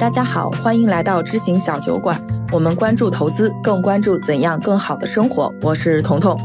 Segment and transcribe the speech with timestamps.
[0.00, 2.18] 大家好，欢迎来到知行小酒馆。
[2.50, 5.52] 我们关注投资，更关注怎样更好的生活。
[5.60, 6.40] 我是彤彤。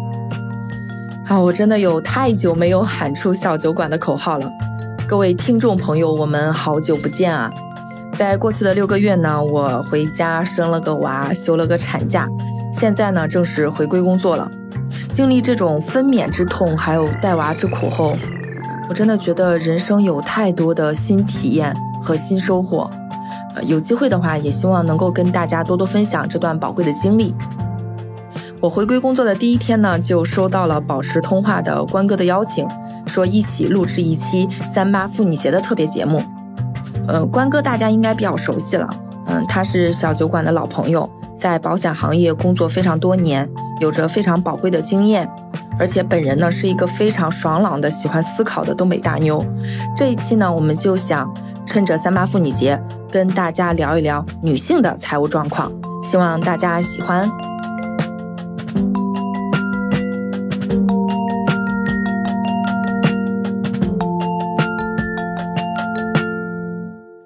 [1.26, 4.52] 啊，我真的有太久没有喊出小酒馆的口号了。
[5.08, 7.50] 各位听众朋友，我们好久不见啊！
[8.18, 12.28] 在过去的六个月呢，我回家生了个娃，休了个产假，
[12.74, 14.52] 现在呢正式回归工作了。
[15.14, 18.18] 经历这种分娩之痛，还有带娃之苦后，
[18.90, 22.92] 我真的觉得人生有太多的新体验和新收获。
[23.56, 27.34] 呃，有机会的话，也希望能够跟大家多多分享这段宝贵的经历。
[28.60, 32.68] 我回归工作的第一天呢，就收到了保持通话的关哥的邀请，
[33.06, 36.22] 说一起录制一期三八妇女节的特别节目。
[37.08, 38.90] 呃，关哥大家应该比较熟悉了，
[39.28, 43.48] 嗯，他是小酒馆的老朋友，在保险行业工作非常多年，
[43.80, 45.30] 有着非常宝贵的经验，
[45.78, 49.46] 而且本人呢是一个非常爽朗的、喜欢思考的东北大妞。
[49.96, 51.30] 这一期呢，我们就想
[51.66, 52.82] 趁着三八妇女节。
[53.12, 55.72] 跟大家聊一聊女性的财务状况，
[56.04, 57.30] 希望大家喜欢。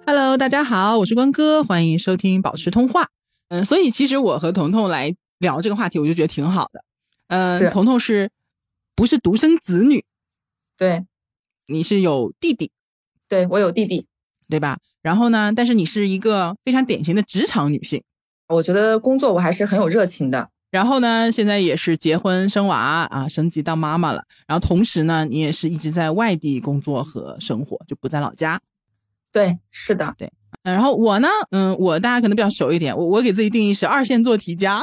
[0.06, 3.08] Hello，大家好，我是关哥，欢迎收听保持通话。
[3.50, 6.84] 嗯，所以其实我和彤彤来聊这个话题，我就觉得挺好的。
[7.30, 8.30] 嗯，彤彤是
[9.00, 10.03] 不是独生子女？
[10.78, 11.05] 对，
[11.67, 12.69] 你是有弟弟？
[13.30, 14.06] 对我有弟弟。
[14.50, 14.78] 对吧？
[15.02, 15.53] 然后呢？
[15.56, 18.03] 但是你是一个非常典型的职场女性，
[18.50, 20.50] 我觉得工作我还是很有热情的。
[20.69, 24.22] 然后呢，现在也是结婚生娃啊，升级当妈妈了。
[24.45, 28.59] 然后同时呢，你也是一直在外地工作和生活，就不在老家。
[29.31, 30.30] 对，是的，对。
[30.61, 34.81] 然后我呢，嗯，我大家可能比较熟一点，我我给自己定义是二线做题家，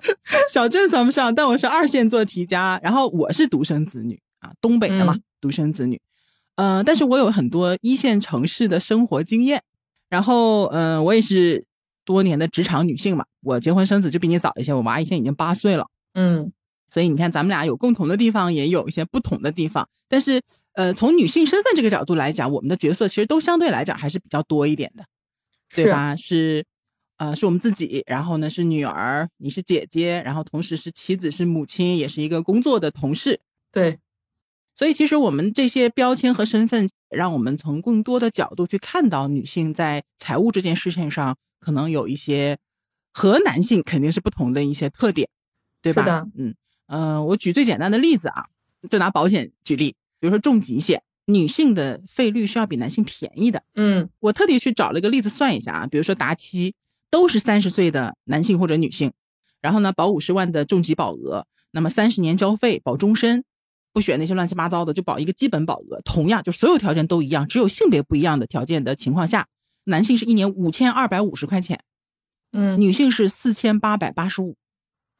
[0.52, 2.80] 小镇算不上，但我是二线做题家。
[2.82, 6.00] 然后我是独生子女啊，东北的嘛，独生子女。
[6.56, 9.62] 嗯，但是我有很多一线城市的生活经验，
[10.10, 11.64] 然后嗯，我也是
[12.04, 13.24] 多年的职场女性嘛。
[13.42, 16.52] 我结婚生子就比你早一些，我娃现在已经八岁了，嗯，
[16.90, 19.88] 所以你看咱们俩有共同的地方，也有一些不同的地方。
[20.08, 20.42] 但是
[20.74, 25.04] 呃，从女性身份这个角度来讲，我们的角色其实都相对来讲还是比较多一点的，
[25.74, 26.14] 对吧？
[26.14, 26.64] 是，
[27.22, 33.40] 呃，是我们自己，然后呢是女儿，你是姐姐，然后同时是妻子，是母亲，也是一个工作的同事，
[33.70, 34.00] 对。
[34.74, 42.58] 所以，其实我们这些标签和身份，让我们从更多的角度去看到女性在财务这件事情上，可能有一些
[43.12, 45.28] 和男性肯定是不同的一些特点，
[45.80, 46.02] 对吧？
[46.02, 46.54] 是的，嗯，
[46.86, 48.46] 呃，我举最简单的例子啊，
[48.90, 53.62] 就拿保险举例，比如说重疾险，女性的费率是要比男性便宜的。
[53.76, 56.74] 嗯，我特地去找了一个例子算一下啊，比如说达期
[57.12, 59.12] 都是三十岁的男性或者女性，
[59.60, 63.44] 然后呢保五十万的重疾保额，那么三十年交费保终身。
[63.94, 66.00] 不选那些乱七八糟的，就保一个基本保额。
[66.02, 69.46] 同样，就所有条件都一样，只有性别不一样的条件的情况下，
[69.84, 71.84] 男性是一年五千二百五十块钱，
[72.52, 74.56] 嗯，女性是四千八百八十五，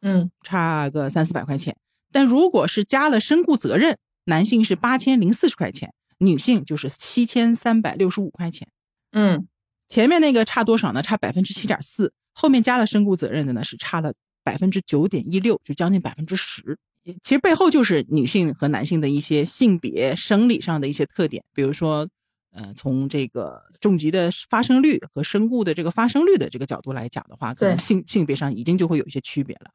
[0.01, 1.77] 嗯，差个三四百块钱。
[2.11, 8.67] 但如果是加了身故责任，男性是八千零四十块钱，女性就是七千三百六十五块钱。
[9.11, 9.47] 嗯，
[9.93, 11.03] 前面那个差多少呢？
[11.03, 14.11] 差百分之七点四，后面加了身故责任的呢是差了
[14.43, 16.79] 百分之九点一六，就将近百分之十。
[17.23, 22.09] 其实背后就是女性和男性的一些性别生理上的一些特点，比如说，
[22.55, 29.73] 呃，从这个重疾的发生率和身故的这个发生率的这个角度来讲的话，可能性性别上已经就会有一些区别了。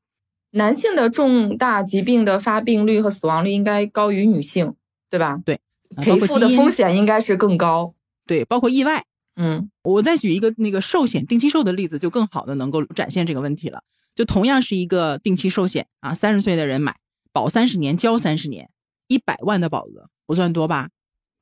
[0.53, 4.73] 男性的重大疾病的发病率和死亡率应该高于女性，
[5.11, 5.39] 对吧？
[5.45, 5.59] 对，
[5.97, 7.93] 赔付的风险应该是更高。
[8.25, 9.05] 对，包括意外。
[9.39, 13.83] 嗯，我再举一个那个寿险定期寿的例子，就更好的能够展现这个问题了。
[14.15, 16.97] 就同样是一个定期寿险啊，三十岁的人买。
[17.31, 18.71] 保三十年，交三十年，
[19.07, 20.89] 一百万的保额不算多吧？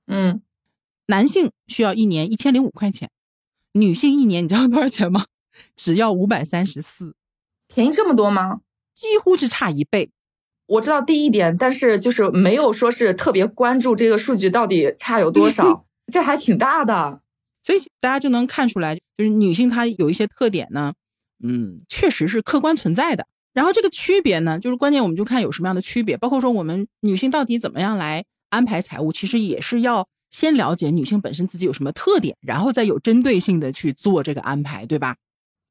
[0.07, 0.41] 嗯，
[1.07, 3.09] 男性需要一年一千零五块钱，
[3.71, 5.27] 女性一年你知道多少钱吗？
[5.73, 7.15] 只要五百三十四，
[7.69, 8.59] 便宜这么多吗？
[8.93, 10.11] 几乎是差一倍。
[10.67, 17.21] 我知道第一点，但是就是没有说是特别关注这个数据到底差有多少， 这还挺大的。
[18.05, 20.93] 大家就能看出来，就是女性她有一些特点呢，
[21.43, 23.25] 嗯，确实是客观存在的。
[23.51, 35.15] 然后这个区别呢，就是关键，我们就看有什么样的区别，包括说我们女性到底怎么样来安排财务，其实也是要先了解女性本身自己有什么特点，然后再有针对性的去做这个安排，对吧？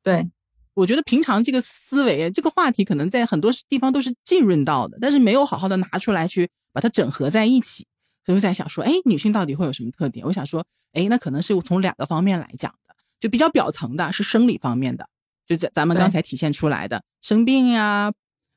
[0.03, 0.29] 对，
[0.75, 7.87] 我觉得平常这个思维，这个话题可能在很多地方都是浸润到的，但是没有好好的拿出来去把它整合在一起，
[8.25, 10.25] 所以我在想说，哎，女性到底会有什么特点？
[10.27, 15.09] 我想说，哎，那可能是从两个方面来讲的，就比较表层的是生理方面的。
[15.47, 18.13] 就咱咱们刚才体现出来的生病呀，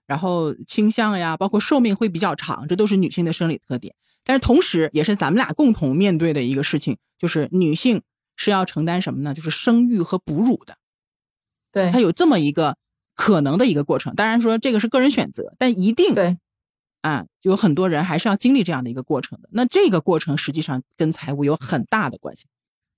[0.06, 3.94] 然后倾向呀，包括寿命会比较长，这都是女性的生理特点。
[4.24, 8.02] 但是同时，也是咱们俩共同面对的一个事情，就是女性
[8.36, 9.34] 是要承担什么呢？
[9.34, 10.78] 就是生育和哺乳的。
[11.72, 12.78] 对，它有这么一个
[13.16, 14.16] 可能的一个过程。
[14.16, 16.38] 当然说这个是个人选择，但一定对
[17.02, 19.50] 啊，就有很多人还是要经历这样的一个过程的。
[19.52, 22.46] 那这个过程实际上跟财务有很大的关系。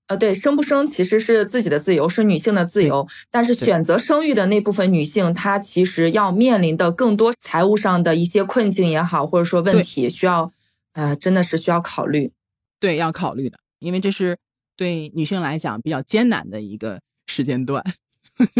[0.06, 3.06] 呃，对，生不生其实是自己的自由，是女性的自由。
[3.30, 10.52] 但是选择生育的那部分女性，她其实要面临的更多财务上的一些困境也好，或者说问题，需要
[10.94, 12.32] 呃，真的是需要考虑。
[12.80, 14.36] 对，要考虑的，因为这是
[14.76, 17.84] 对女性来讲比较艰难的一个时间段。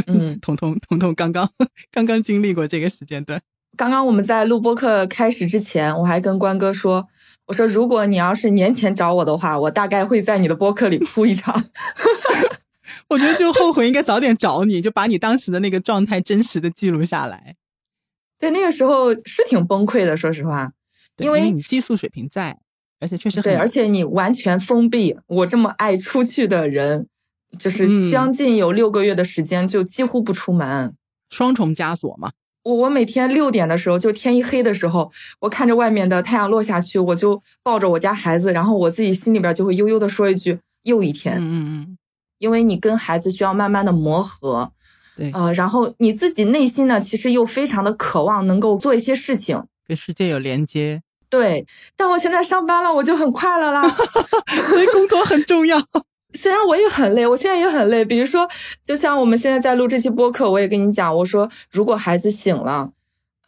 [0.06, 1.50] 嗯， 彤彤，彤彤刚刚
[1.90, 3.42] 刚刚经历过这个时间段。
[3.80, 7.08] 刚刚我们在录播课开始之前，我还跟关哥说。
[7.46, 11.64] 我说，如果你要是年前找我的话，我大概会在你的播客里哭一场。
[13.08, 17.56] 我觉得就后悔应该早点找你，就把你当时的那个状态真实的记录下来。
[18.38, 20.72] 对，那个时候是挺崩溃的，说实话，
[21.16, 22.58] 因为你激素水平在，
[23.00, 25.16] 而且确实对，而且你完全封闭。
[25.26, 27.08] 我这么爱出去的人，
[27.58, 30.94] 就是将近有六个月的时间就几乎不出门，
[31.30, 32.32] 双重枷锁嘛。
[32.62, 35.10] 我我每天六点的时候，就天一黑的时候，
[35.40, 41.96] 我看着外面的太阳落下去，我就抱着我家孩子，然后我自己心里边就会悠悠的说一句：“又一天。”嗯嗯嗯。
[42.38, 44.72] 因为你跟孩子需要慢慢的磨合，
[45.14, 51.02] 对，呃，然后你自己内心呢，其实又非常的渴望能够做一些事情，跟世界有连接。
[51.28, 51.66] 对，
[51.96, 53.86] 但我现在上班了，我就很快乐啦，
[54.70, 55.78] 所以工作很重要。
[56.32, 58.04] 虽然我也很累，我现在也很累。
[58.04, 58.48] 比如说，
[58.84, 62.92] 就像我们现在在录这期播客，我也跟你讲，我说如果孩子醒了，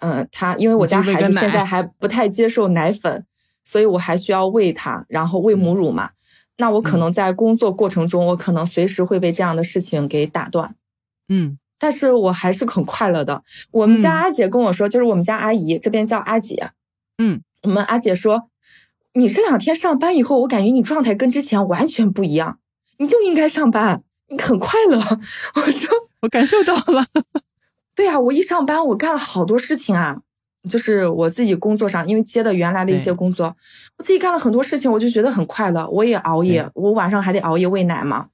[0.00, 3.25] 嗯，他因为我家孩子现在还不太接受奶粉，
[3.64, 6.11] 所以我还需要喂他，然后喂母乳嘛。
[6.58, 10.75] 那我可能在工作过程中，我可能随时会被这样的事情给打断。
[11.28, 13.43] 嗯，但是我还是很快乐的。
[13.70, 16.70] 我们家阿姐跟我说，就是我们家阿姨这边叫阿姐，
[17.19, 18.50] 嗯，我们阿姐说，
[19.14, 22.58] 你这两天上班以后，我感觉你状态跟之前完全不一样。
[22.98, 24.98] 你就应该上班，你很快乐。
[25.54, 25.88] 我说，
[26.20, 27.06] 我感受到了。
[27.94, 30.20] 对呀，我一上班，我干了好多事情啊，
[30.68, 33.54] 就是我自己工作上，因为接的原来的一些工作，
[33.98, 35.86] 我自己干了很多事情，我就觉得很快乐。
[35.88, 38.28] 我也熬夜，我晚上还得熬夜喂奶嘛，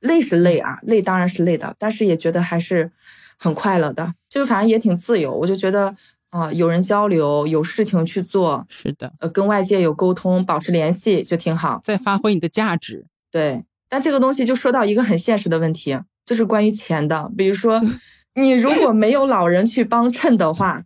[0.00, 2.92] 累是累啊，累当然是累的，但是也觉得还是
[3.36, 5.34] 很快乐的，就是反正也挺自由。
[5.34, 5.96] 我就觉得，
[6.30, 13.64] 啊，有人交流，有事情去做，是的，呃，跟外界有沟通，保持联系就挺好，在发挥你的价值，对。
[13.90, 17.28] 但这个东西就说到一个很现实的问题，就是关于钱的。
[17.36, 17.80] 比如说，
[18.36, 20.84] 你如果没有老人去帮衬的话，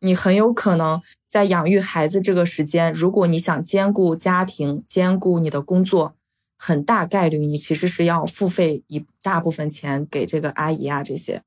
[0.00, 6.16] 你很有可能在养育孩子这个时间，如果你想兼顾家庭、兼顾你的工作，
[6.58, 11.42] 很大概率你其实是要付费一大部分钱给这个阿姨啊这些，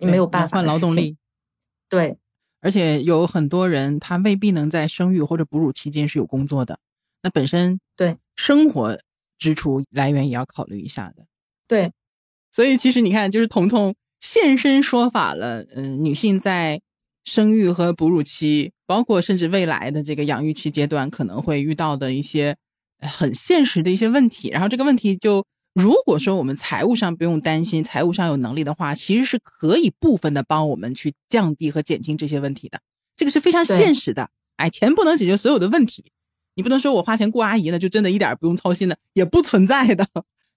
[0.00, 1.16] 你没有办法换劳动力。
[1.88, 2.18] 对，
[2.60, 6.80] 而且有很多人他未必能在生育或者哺乳期间是有工作的，
[7.22, 8.98] 那本身对生活。
[9.40, 11.24] 支出来源也要考虑一下的，
[11.66, 11.90] 对，
[12.52, 15.62] 所以其实你看，就是彤彤现身说法了。
[15.74, 16.82] 嗯，女性在
[17.24, 22.54] 生育和哺乳期，包括甚至未来的这个养育期阶段，可能会遇到的一些
[23.00, 24.50] 很现实的一些问题。
[24.50, 32.80] 然后这个问题就，如果说我们财务上不用担心，财务上有能力的话，其实是可以部分的帮我们去降低和减轻这些问题的。
[33.16, 34.28] 这个是非常现实的。
[34.56, 36.12] 哎，钱不能解决所有的问题。
[36.54, 40.06] 你不能说我花钱雇阿姨呢，就真的一点不用操心的，也不存在的。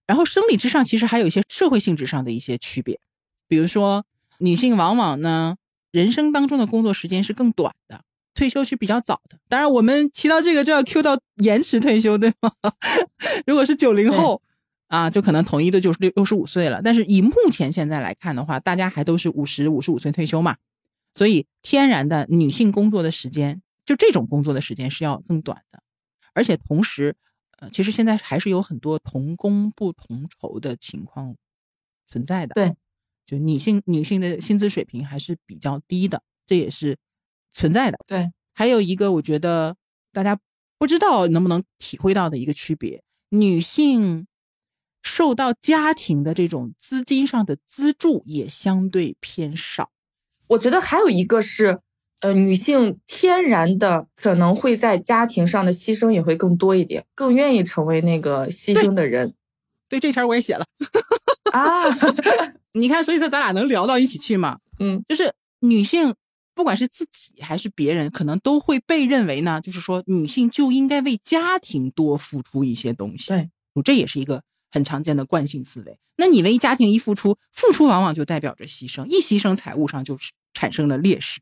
[0.05, 2.99] 然后生理之上，其实还有一些社会性质上的一些区别，
[3.47, 4.05] 比如说
[4.39, 5.55] 女性往往呢，
[5.91, 8.01] 人生当中的工作时间是更短的，
[8.33, 9.37] 退休是比较早的。
[9.47, 12.51] 当然，我们提到这个就要 Q 到延迟退休，对吗？
[13.47, 14.41] 如果是九零后
[14.87, 16.81] 啊，就可能统一的就是六六十五岁了。
[16.83, 20.57] 但是以目前现在来看的话，大家还都是五十五十五岁退休嘛，
[21.13, 25.81] 所以天然的女性工作的时间，就这种工作的时间是要更短的。
[26.33, 27.15] 而且同时，
[27.59, 31.35] 呃，其实现在还是有很多同工不同酬的情况
[32.07, 32.53] 存在的。
[32.55, 32.75] 对，
[33.25, 36.97] 就女性女性的薪资水平还是比较低的，这也是
[37.51, 37.97] 存在的。
[38.07, 39.75] 对，还有一个我觉得
[40.11, 40.39] 大家
[40.77, 44.27] 不知道能不能体会到的一个区别，女性
[45.01, 49.91] 受到家庭的这种资金上的资助也相对偏少。
[50.47, 51.81] 我觉得还有一个是。
[52.23, 59.33] 呃，女性天然的可能会在家庭上的牺牲也会更多一点，更愿意成为那个牺牲的人。
[59.89, 60.65] 对这条我也写了
[61.51, 61.83] 啊，
[62.73, 64.59] 你看，所以说咱俩能聊到一起去吗？
[64.79, 66.15] 嗯，就是女性，
[66.55, 73.27] 不管是自己还是别人，可能都会被认为呢，就是说女性就应该为家庭多付出一些东西。
[73.27, 73.49] 对，
[73.83, 75.99] 这也是一个很常见的惯性思维。
[76.15, 81.41] 那你为家庭一付出，付出往往就代表着牺牲，一牺牲财务上就是产生了劣势。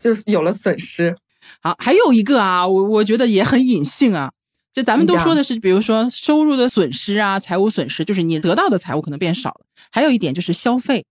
[0.00, 1.14] 就是有了损失，
[1.60, 4.32] 好，还有一个啊，我我觉得也很隐性啊。
[4.72, 9.66] 就咱们都说的是，比如说收入的损失啊，财务损失，就是你得到的财务可能变少了。
[9.90, 11.04] 还有一点就是消费，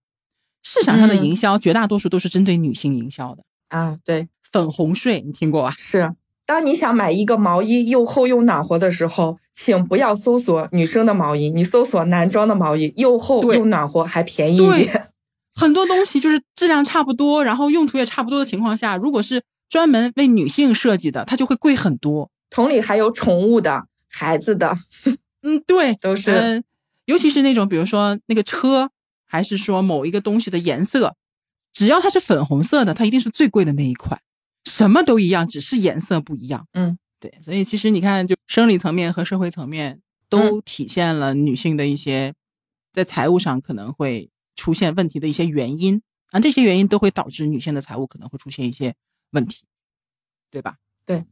[0.62, 3.98] 市场上的营销绝大多数都是针对女性营销的啊。
[4.04, 5.74] 对，粉红税你听过吧？
[5.78, 6.14] 是，
[6.46, 15.09] 当你想买一个毛衣又厚又暖和的时候，请不要搜索女生的毛衣，你搜索男装的毛衣，又厚又暖和，还便宜一点。
[15.54, 22.30] 很多东西就是质量差不多，然后用途也差不多的情况下，如果是专门为女性设计的，它就会贵很多。
[22.50, 24.76] 同理，还有宠物的、孩子的，
[25.42, 26.62] 嗯，对，都是，
[27.04, 28.90] 尤其是那种，比如说那个车，
[29.26, 31.14] 还是说某一个东西的颜色，
[31.72, 34.20] 只要它是粉红色的，它一定是最贵的那一款。
[34.64, 36.66] 什么都一样，只是颜色不一样。
[36.72, 42.34] 嗯，对，所以其实你看，就生理层面和社会层面都体现了女性的一些
[42.92, 44.28] 在财务上可能会
[44.60, 48.94] 出现问题的一些原因啊，这些原因都会导致女性的财务可能会出现一些
[49.30, 49.64] 问题，
[50.50, 50.76] 对吧？
[51.06, 51.24] 对。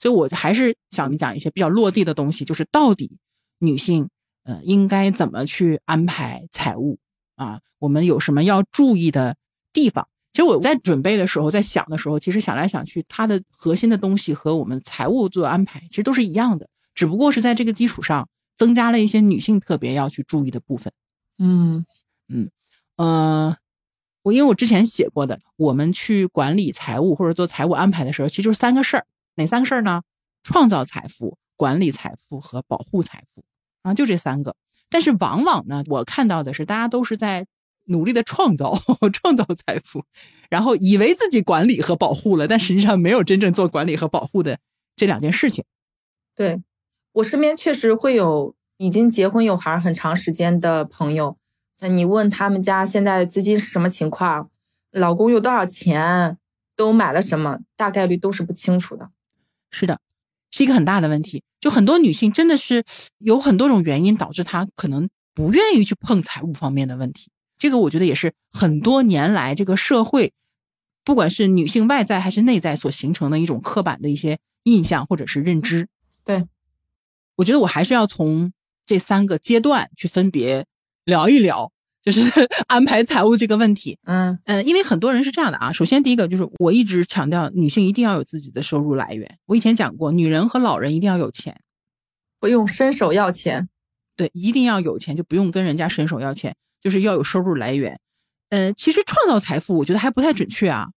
[0.00, 3.18] 所以，我还是想讲一些比较落地的东西，就是到底
[3.60, 4.08] 女性，
[4.42, 6.98] 呃，应该怎么去安排财务
[7.36, 7.60] 啊？
[7.78, 9.36] 我们有什么要注意的
[9.72, 10.08] 地方？
[10.32, 20.92] 其实我在准备的时候，在想的时候，其实想来想去，它的核心的东西和我们财务做安排其实都是一样的，只不过是在这个基础上增加了一些女性特别要去注意的部分。
[21.38, 21.86] 嗯
[22.28, 22.50] 嗯
[22.96, 23.56] 呃，
[24.22, 29.06] 我因为我之前写过的，我们去管理财务或者做财务安排的时候，其实就是三个事儿。
[29.36, 30.02] 哪三个事儿呢？
[30.42, 33.44] 创造财富、管理财富和保护财富
[33.82, 34.56] 啊，就这三个。
[34.90, 37.46] 但是往往呢，我看到的是大家都是在
[37.86, 38.78] 努力的创造
[39.12, 40.04] 创造财富，
[40.50, 44.58] 然后以为自己管理和保护了，但实际上没有真正做管理和保护的
[44.94, 45.64] 这两件事情。
[46.34, 46.62] 对
[47.12, 51.41] 我身边确实会有已经结婚有孩很长时间的朋友，那
[51.88, 54.50] 你问他们家现在资金是什么情况，
[54.90, 56.38] 老公有多少钱，
[56.76, 59.10] 都买了什么，大概率都是不清楚的。
[59.70, 60.00] 是的，
[60.50, 61.42] 是一个很大的问题。
[61.60, 62.84] 就很多女性真的是
[63.18, 67.30] 有很多种原因导致她可能不愿意去碰财务方面的问题。
[67.56, 70.32] 这个我觉得也是很多年来这个社会，
[71.04, 75.88] 不管是女性外在还是内在所形成的一种刻板的一些印象或者是认知。
[76.24, 76.46] 对，
[77.36, 78.52] 我觉得我还是要从
[78.84, 80.66] 这三个阶段去分别
[81.04, 81.70] 聊一聊。
[82.02, 82.20] 就是
[82.66, 85.70] 安排财务这个问题，嗯嗯，因为很多人是这样的啊。
[85.70, 89.38] 首先，第一个就是我一直强调，女性一定要有自己的收入来源。
[89.46, 91.60] 我以前讲过，女人和老人一定要有钱，
[92.40, 93.68] 不用伸手要钱。
[94.16, 98.00] 对，一定要有钱，就不用跟人家伸手要钱，就是要有收入来源。
[98.50, 100.88] 嗯，其实创造财富，我觉得还不太准确啊，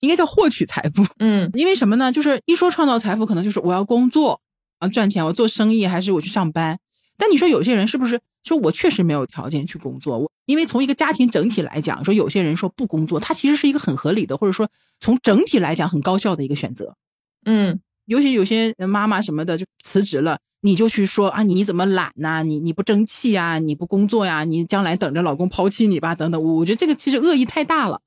[0.00, 1.06] 应该叫获取财富。
[1.20, 2.10] 嗯， 因为什么呢？
[2.10, 4.40] 就是一说创造财富，可能就是我要工作
[4.80, 6.80] 啊赚钱，我做生意还是我去上班。
[7.18, 10.16] 但你说有些人是不是说我确实没有条件去工作？
[10.16, 14.70] 我因为从一个家庭整体来讲，说有些人说不工作，他其实是一个很合理的，或者说
[15.00, 16.96] 从整体来讲很高效的一个选择。
[17.44, 22.42] 嗯，尤其有些妈妈什么的就辞职了，你就去说啊，你怎么懒呐？
[22.42, 23.58] 你你不争气啊？
[23.58, 24.44] 你不工作呀？
[24.44, 26.14] 你将来等着老公抛弃你吧？
[26.14, 28.00] 等等，我觉得这个其实恶意太大了。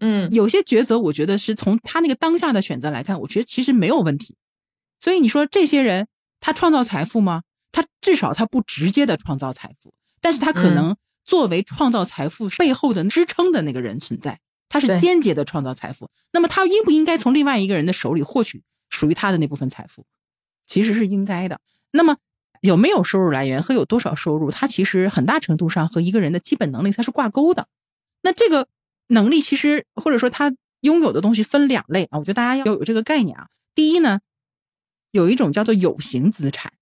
[0.00, 4.34] 嗯，有些抉择，我觉得是从他那个当下的选择来看，我觉得其实没有问题。
[5.00, 6.08] 所以你说这些人
[6.40, 7.42] 他创造财富吗？
[7.76, 9.92] 他至少他不直接的创造财富，
[10.22, 14.40] 但是他可能作为创造财富背后的支撑的那个人存在，
[14.70, 16.10] 他是间接的创造财富。
[16.32, 20.06] 那么他应不应该从另外一个人的手里获取属于他的那部分财富？
[20.64, 21.60] 其实是应该的。
[21.90, 22.16] 那么
[22.62, 27.68] 有没有收入来源和有多少收入，它其实很大程度上和一个人的基本能力它是挂钩的。
[28.22, 28.68] 那这个
[29.08, 33.48] 能力其实或者说他拥有的东西分两类啊，我觉得大家要有这个概念啊。
[33.74, 34.20] 第一呢，
[35.10, 36.72] 有一种叫做有形资产。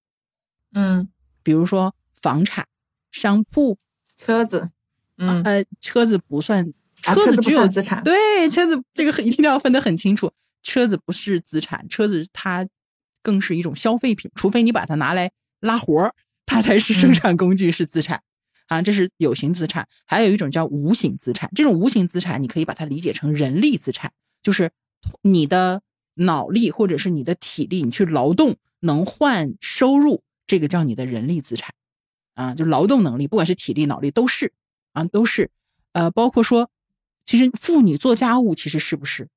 [0.75, 1.09] 嗯，
[1.43, 2.67] 比如说房产、
[3.11, 3.79] 商铺、
[4.17, 4.71] 车子，
[5.19, 8.03] 嗯呃，车子不算，车子只有资产。
[8.03, 12.67] 对，车子这个一定要分得很清楚，车子不是资产，车子它
[13.23, 16.15] 更是一种消费品，除非你把它拿来拉活儿，
[16.45, 18.21] 它才是生产工具，是资产
[18.67, 18.83] 啊。
[18.83, 21.51] 这是有形资产，还有一种叫无形资产。
[21.55, 24.13] 这种无形资产，你可以把它理解成人力资产，
[24.43, 24.71] 就是
[25.23, 25.83] 你的
[26.15, 30.23] 脑力或者是你的体力，你去劳动能换收入。
[30.47, 31.75] 这个叫你的人力资产，
[32.35, 34.53] 啊，就劳动能力，不管是体力、脑力都是，
[34.93, 35.51] 啊，都是，
[35.93, 36.71] 呃，包括说，
[37.25, 39.29] 其实妇女做家务，其实是不是？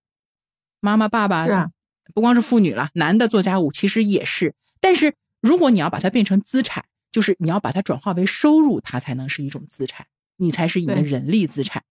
[0.80, 1.72] 妈妈、爸爸啊，
[2.14, 4.54] 不光是妇女了，男的做家务其实也是。
[4.80, 11.84] 但是如果你要把它变成资产，就是你要把它转化为收入，它才能是一种资产，你才是你的人力资产，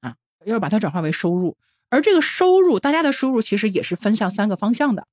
[0.00, 1.56] 啊，要把它转化为收入。
[1.90, 5.06] 而这个收入，大家的收入其实也是分向三个方向的。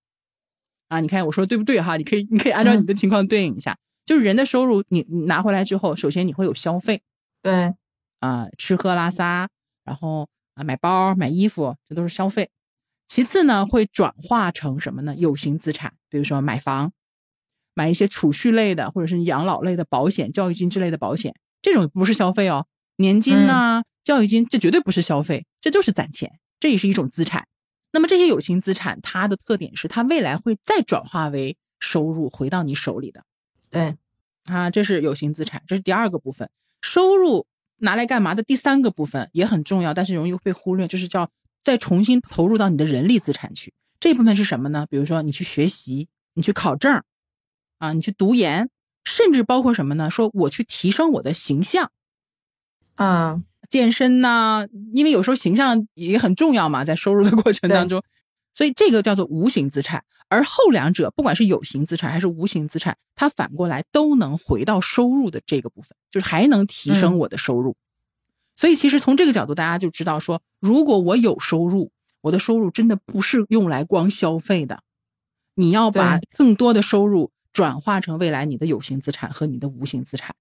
[0.92, 1.96] 啊，你看我说对不对哈？
[1.96, 3.78] 你可以，你可以按照你的情况对应一下。
[4.06, 7.02] 就是人的收入，你你拿回来之后，首先你会有消费，
[7.42, 7.74] 对，
[8.20, 9.48] 啊，吃喝拉撒，
[9.86, 12.50] 然后啊买包买衣服，这都是消费。
[13.08, 15.16] 其次呢，会转化成什么呢？
[15.16, 16.92] 有形资产，比如说买房，
[17.74, 22.66] 买一些储蓄类的，或者是养老类的保险、教育金之类的保险，这种不是消费哦。
[22.98, 27.48] 年金呐、教育金，这绝对不是消费，这就是攒钱，这也是一种资产。
[27.92, 33.24] 那么这些有形资产，它的特点是它未来会再转化为收入回到你手里的。
[33.70, 33.96] 对，
[34.46, 36.50] 啊，这是有形资产，这是第二个部分。
[36.82, 37.46] 收入
[37.78, 38.44] 拿来干嘛的？
[38.44, 41.30] 第三个部分也很重要，但是容易被忽略，就是叫
[41.64, 43.74] 再重新投入到你的人力资产去。
[44.00, 44.88] 这部分是什么呢？
[44.90, 47.04] 比如说你去学习，你去考证，
[47.78, 48.70] 啊，你去读研，
[49.04, 50.10] 甚至包括什么呢？
[50.10, 51.92] 说我去提升我的形象，
[52.96, 58.04] 啊，健身呐、因为有时候形象也很重要嘛，在收入的 过程当中，
[58.54, 60.04] 所以这个叫做无形资产。
[60.28, 67.76] 而后两者，不管是有形资产还是无形资产，它反过来都能回到收入的这个部分，就是还能提升嗯我的收入。
[68.56, 74.84] 所以其实从这个角度，大家就知道说，如果我有收入，我的收入真的不是用来光消费的，
[75.56, 80.36] 你要把更多的收入转化成未来你的有形资产和你的无形资产。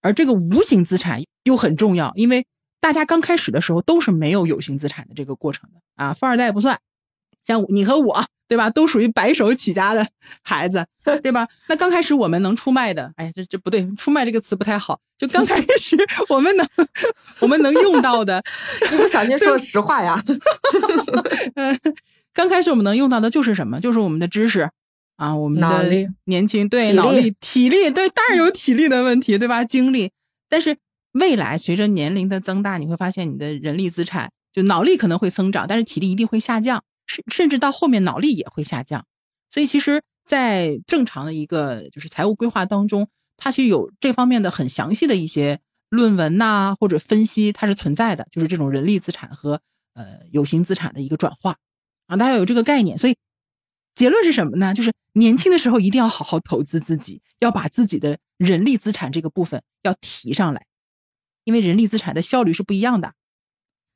[0.00, 2.44] 而这个无形资产又很重要，因为
[2.80, 6.78] 大家刚开始的时候都是没有有形资产的这个过程的啊，富二代不算，
[7.44, 8.68] 像你和我，对吧？
[8.68, 10.06] 都属于白手起家的
[10.42, 10.84] 孩子，
[11.22, 11.46] 对吧？
[11.68, 15.00] 那刚开始我们能出卖的，哎，这这不对，出卖这个词不太好。
[15.16, 15.96] 就刚开始
[16.28, 16.68] 我们能
[17.40, 18.42] 我们能用到的，
[18.92, 20.20] 一不小心说了实话呀。
[21.54, 21.78] 嗯，
[22.34, 23.80] 刚开始我们能用到的就是什么？
[23.80, 24.68] 就是我们的知识
[25.16, 25.88] 啊，我们的
[26.24, 29.64] 年轻，对脑力、体力，对，当然有体力的问题，对吧？
[29.64, 30.10] 精力，
[30.48, 30.76] 但是
[31.18, 39.04] 未来随着年龄的增大，你会发现你的人力资产，就脑力可能会增长，但是体力一定会下降，甚甚至到后面脑力也会下降。
[39.50, 49.60] 所以其实，在正常的一个就是财务规划当中，它其实有这方面的很详细的一些论文呐、或者分析，它是存在的，就是这种人力资产和
[49.94, 51.56] 呃有形资产的一个转化
[52.08, 52.98] 啊，大家有这个概念。
[52.98, 53.16] 所以
[53.94, 54.74] 结论是什么呢？
[54.74, 60.66] 就是年轻的时候一定要好好投资自己，要把自己的人力资产这个部分要提上来，
[61.46, 63.12] 因为人力资产的效率是不一样的，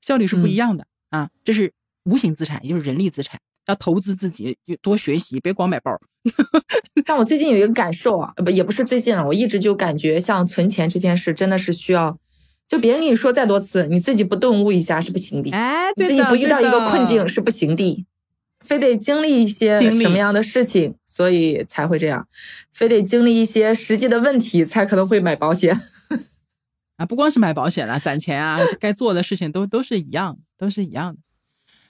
[0.01, 1.31] 效率是不一样的、啊。
[1.45, 1.73] 这是
[2.05, 6.01] 无形资产，也就是人力资产，要投资自己，就多学习，别光买包。
[7.05, 12.17] 但我最近有一个感受啊，呃不也不是最近了，我一直就感觉像存钱这件事真的是需要，
[12.69, 18.07] 就别人跟你说再多次，你自己不顿悟一下是不行的，哎，你自己不遇到一个困境是不行的，
[18.61, 22.29] 非得经历一些什么样的事情，所以才会这样，
[22.71, 25.81] 非得经历一些实际的问题，才可能会买保险。
[27.01, 31.21] 啊，不光是买保险啊，攒钱啊， 该做的事情都都是一样的，都是一样的。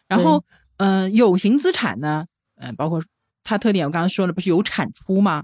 [0.07, 0.45] 然后，
[0.77, 3.03] 呃，有形资产呢，嗯、包括
[3.43, 5.43] 它特点，我刚刚说了，不是有产出吗？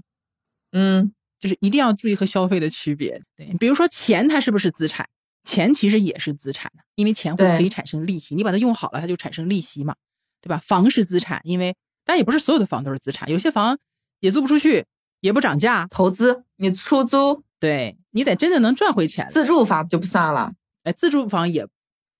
[0.71, 3.21] 嗯，就是一定要注意和消费的区别。
[3.35, 5.05] 对，比如说钱，它是不是资产？
[5.43, 9.93] 钱其实也是资产的，因为钱会可以产生利息，你把它用好了，它就产生利息嘛，
[10.41, 10.61] 对吧？
[10.63, 11.75] 房是资产，因为
[12.05, 13.77] 当然也不是所有的房都是资产，有些房
[14.21, 14.85] 也租不出去，
[15.19, 19.27] 也不涨价，投资你出租对你得真的能赚回钱。
[19.29, 20.51] 自住房就不算了，
[20.83, 21.67] 哎，自住房也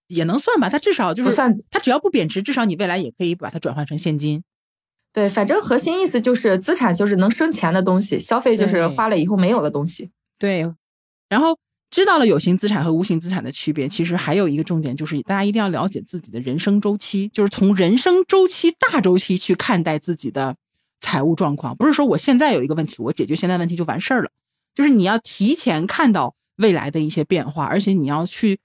[0.08, 4.44] 也能算吧，它至少就是算它只要不贬值，至少你未来也可以把它转换成现金。
[5.12, 10.12] 对，反正核心意思就是资产就是能生钱的东西，消费就是花了以后没有的东西。
[10.38, 10.72] 对，
[11.28, 11.58] 然后
[11.90, 20.56] 知道了有形资产和无形资产的区别，其实还有一个重点就是大家一定要了解自己的人生周期，就是从人生周期大周期去看待自己的
[21.02, 24.30] 财务状况，不是说我现在有一个问题，我解决现在问题就完事儿了，
[24.78, 28.60] 就是你要提前看到未来的一些变化，而且你要去。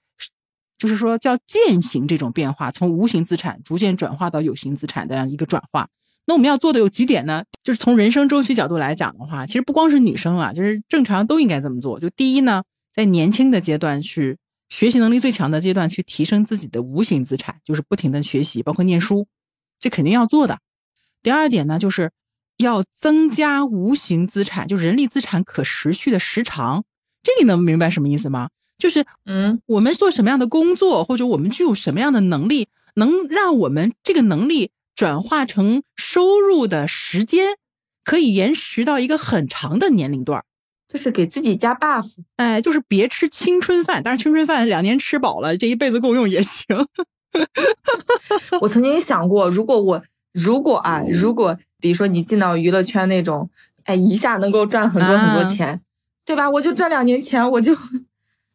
[0.77, 5.87] 就是说，叫践行这种变化，从无形资产逐渐转化到有形资产的一个转化。
[6.25, 7.43] 那我们要做的有几点呢？
[7.63, 11.99] 就是从人生周期角度来讲的话，其实不光是女生啊，就是正常都应该这么做。
[11.99, 12.61] 就第一呢，
[12.93, 19.25] 在年轻的阶段去学习能力最强的阶段去提升自己的无形资产，就是不停的学习，包括念书，
[19.79, 20.59] 这肯定要做的。
[21.21, 22.11] 第二点呢，就是
[22.57, 26.83] 要增加无形资产，就是人力资产可持续的时长。
[27.21, 28.49] 这你能明白什么意思吗？
[28.77, 37.55] 就是嗯，我们做什么样的工作，或者我们具有什么样的能力，能让我们这个能力转化成收入的时间，
[38.03, 40.45] 可以延迟到一个很长的年龄段儿。
[40.87, 42.05] 就是给自己加 buff。
[42.35, 46.85] 哎，就是别吃青春饭，当然青春饭两年吃饱了，这一辈子够用也行。
[48.61, 53.49] 我曾经想过，如果我如果啊，如果比如说你进到娱乐圈那种，
[53.83, 55.81] 哎，一下能够赚很多很多钱，
[56.23, 56.49] 对吧？
[56.49, 57.75] 我就赚两年钱，我就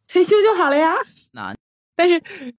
[0.06, 0.94] 退休就好了呀。
[1.32, 1.54] 那
[1.94, 2.18] 但是，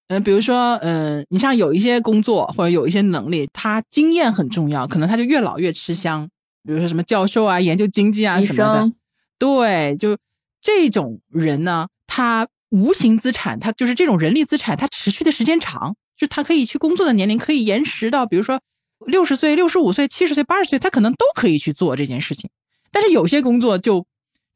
[0.10, 6.30] 嗯、比如说，嗯、你像有一些工作或者有一些能力，他经验很重要，可能他就越老越吃香。
[6.64, 8.92] 比如说什么教授啊、研究经济啊什么的，
[9.40, 10.16] 对，就
[10.62, 15.96] 这种人呢，他无形资产，他就是这种人力资产，他持续的时间长。
[16.16, 18.60] 就他可以去工作的年龄可以延迟到，比如说
[19.06, 22.50] 六十岁、六十五岁、七十岁、八十岁，他可能都可以去做这件事情。
[22.92, 24.06] 但是有些工作就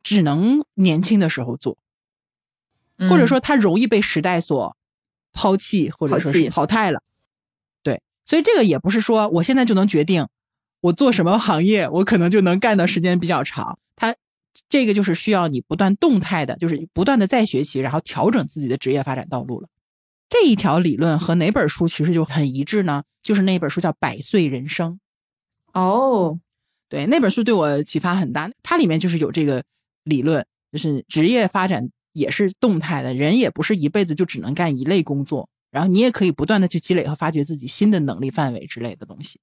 [0.03, 1.77] 只能年轻的时候做，
[3.09, 4.75] 或者说他容易被时代所
[5.31, 7.01] 抛弃，或者说是淘汰了。
[7.83, 10.27] 对，所以这个也不是说我现在就能决定
[10.81, 13.79] 我做什么行业，我可能就能干的时间比较长。
[13.95, 14.15] 他
[14.67, 19.69] 这个就是需要你不断动态的，就是不断的在学习，然后调整自己的职业发展道路了。
[20.33, 23.03] 这一条理论和哪本书其实就很一致呢？
[23.21, 24.99] 就是那本书叫《百岁人生》。
[25.79, 26.39] 哦，
[26.89, 28.49] 对，那本书对我启发很大。
[28.63, 29.63] 它里面就是有这个
[30.03, 39.39] 理论，就是职业发展也是动态的，人也不是一辈子就只能干一类工作，然后你也可以不断的去积累和发掘自己新的能力范围之类的东西。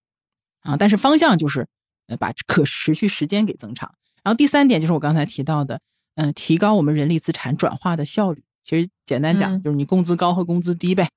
[0.63, 1.69] 啊，但是方向就是
[2.09, 3.95] 呃把可持续时间给增长。
[4.25, 5.81] 然后第三点就是我刚才提到的，
[6.17, 8.43] 嗯，提高我们人力资产转化的效率。
[8.71, 11.11] 其实简单讲就是你工资高和工资低呗，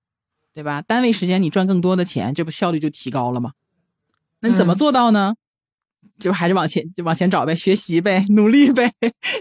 [0.51, 0.81] 对吧？
[0.81, 3.51] 单位时间你赚更多的钱，这不效率就提高了吗？
[4.39, 5.35] 那你怎么做到呢？
[6.17, 8.91] 就还是往前就往前找呗，学习呗，努力呗，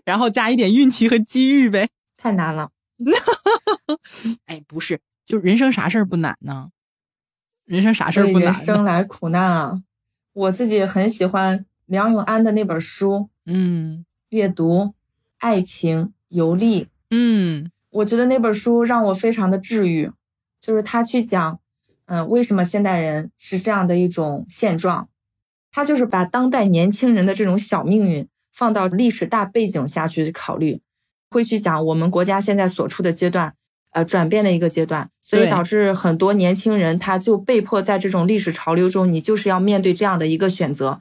[0.04, 1.88] 然后加一点运气和机遇呗。
[2.18, 2.68] 太难了。
[4.44, 6.68] 哎，不是，就人生啥事儿不难呢？
[7.64, 8.52] 人生啥事儿不难？
[8.52, 9.82] 人生来苦难啊！
[10.34, 11.64] 我自己很喜欢。
[11.86, 14.92] 梁永安的那本书，嗯，阅读、
[15.38, 20.10] 爱情、游历，嗯，我觉得那本书让我非常的治愈，
[20.60, 21.60] 就是他去讲，
[22.06, 25.08] 嗯，为什么现代人是这样的一种现状，
[25.70, 30.80] 他就是把当代年轻人的这种小命运放到历史大背景下去考虑，
[31.30, 33.54] 会去讲我们国家现在所处的阶段，
[33.92, 41.00] 呃，转变的一个阶段，所以导致很多年轻人他就被迫在这种历史潮流中，你就是要面对这样的一个选择。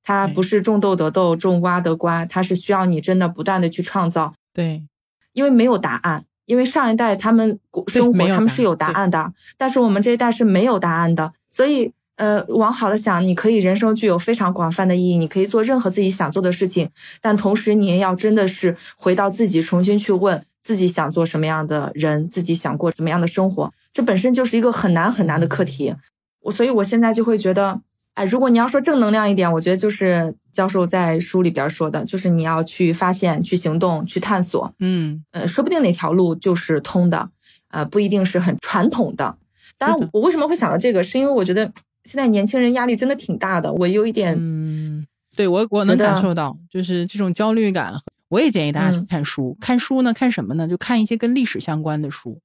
[0.00, 4.32] 它不是种豆得豆，种瓜得瓜，它是需要你真的不断的去创造。
[4.54, 4.84] 对，
[5.32, 11.32] 因为没有答案，因为上一代他们生活他们是有答案的，但是我们这一代是没有答案的。
[11.48, 25.94] 所以，呃，往好的想，你可以人生具有非常广泛的意义，你可以做任何自己想做的事情，但同时你也要真的是回到自己，重新去问自己想做什么样的人，自己想过怎么样的生活，这本身就是一个很难很难的课题。
[26.42, 27.80] 我所以，我现在就会觉得。
[28.18, 34.74] 哎，如果你要说正能量一点，我觉得就是教授在书里边说的，就是你要去发现、去行动、去探索。
[34.80, 37.30] 嗯，呃，说不定哪条路就是通的，
[37.70, 39.38] 呃，不一定是很传统的。
[39.76, 41.70] 当然，我为什么会想到这个，是因为我觉得
[42.02, 47.94] 现在年轻人压力真的挺大的，我有一点，嗯，对我我能感受到，就是这种焦虑感。
[48.30, 50.66] 我也建议大家去看书，看书呢，看什么呢？
[50.66, 52.40] 就看一些跟历史相关的书，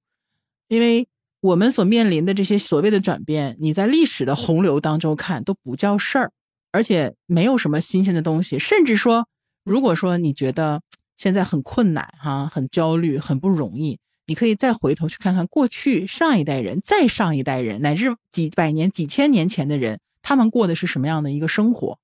[0.67, 1.07] 因为。
[1.43, 6.31] 我们所面临的这些所谓的转变，你在历史的洪流当中看都不叫事儿，
[6.71, 8.57] 而且没有什么新鲜的东西。
[8.57, 9.27] 甚至说，
[9.65, 10.81] 如果说你觉得
[11.17, 21.99] 现在很困难哈，很焦虑，很不容易，你可以再回头去看看过去上一代人、再上一代人，乃至几百年、几千年前的人，他们过的是什么样的一个生活？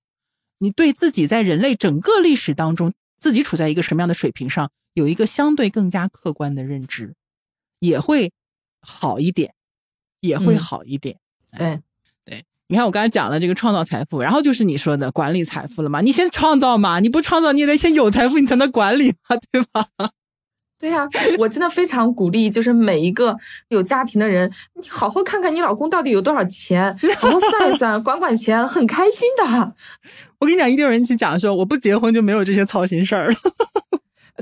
[0.58, 7.16] 你对自己在人类整个历史当中，自己处在一个什么样的水平上，有一个相对更加客观的认知，
[7.80, 8.34] 也会。
[8.82, 9.54] 好一点，
[10.22, 11.18] 也会好一点。
[11.58, 11.80] 对，
[12.26, 16.02] 对，你看我刚才讲了这个创造财富，然后就是你说的管理财富了嘛？
[16.02, 19.88] 你先创造嘛，你不创造，你也得先有财富，你才能管理嘛，对吧？
[20.80, 21.06] 对呀，
[21.38, 23.36] 我真的非常鼓励，就是每一个
[23.68, 24.50] 有家庭的人，
[24.82, 29.74] 你好好看看你老公到底有多少钱，好好算一算，管管钱，很开心的。
[30.40, 33.36] 我跟你讲，一定有人去讲说，我不结婚就没有这些操心事儿了。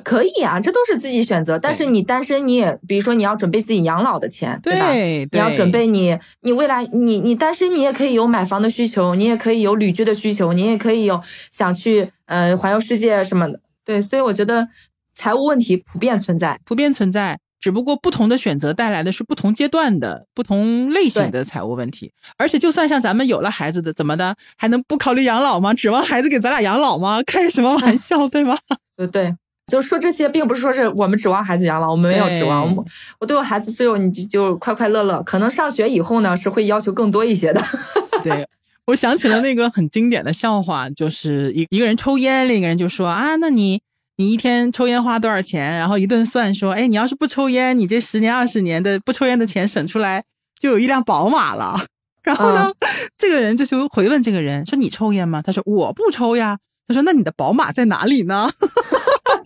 [0.04, 1.58] 可以啊，这都是自己选择。
[1.58, 4.94] 但是你单身，你也比如说你要准备自己养老的钱，对吧？
[4.94, 13.60] 你要准备你你未来你你单身，你也可以有买房的需求，你也可以有旅居的需求，你也可以有想去呃环游世界什么的。
[13.86, 14.68] 对，所以我觉得
[15.14, 22.12] 财务问题普遍存在，普遍存在，只不过不同的选择带来的是不同阶段的不同类型的财务问题。
[22.38, 25.74] 而且就算像咱们有了孩子的，怎么的还能不考虑养老吗？
[25.74, 27.24] 指望孩子给咱俩养老吗？
[27.24, 28.58] 开什么玩 笑，对吗？
[28.96, 29.34] 对，对。
[29.68, 32.74] 就说这些，并不是说是我们指望孩子养老，我们没有指望。
[32.74, 32.86] 我
[33.20, 35.22] 我对我孩子，所以你就就快快乐乐。
[35.24, 37.62] 可能上学以后呢，是会要求更多一些的。
[38.24, 38.48] 对，
[38.86, 43.82] 我想起了那个很经典的笑话，就是一一个人抽烟，另一个人就说啊，那你
[44.16, 45.78] 你一天抽烟花多少钱？
[45.78, 50.24] 然后一顿算，说，哎，你要是不抽烟，你这十年二十年的不抽烟的钱省出来，
[50.58, 51.86] 就有一辆宝马了。
[52.24, 52.72] 然后呢，
[53.18, 55.42] 这个人就就回问这个人说，你抽烟吗？
[55.42, 56.58] 他说我不抽呀。
[56.88, 58.50] 他说那你的宝马在哪里呢？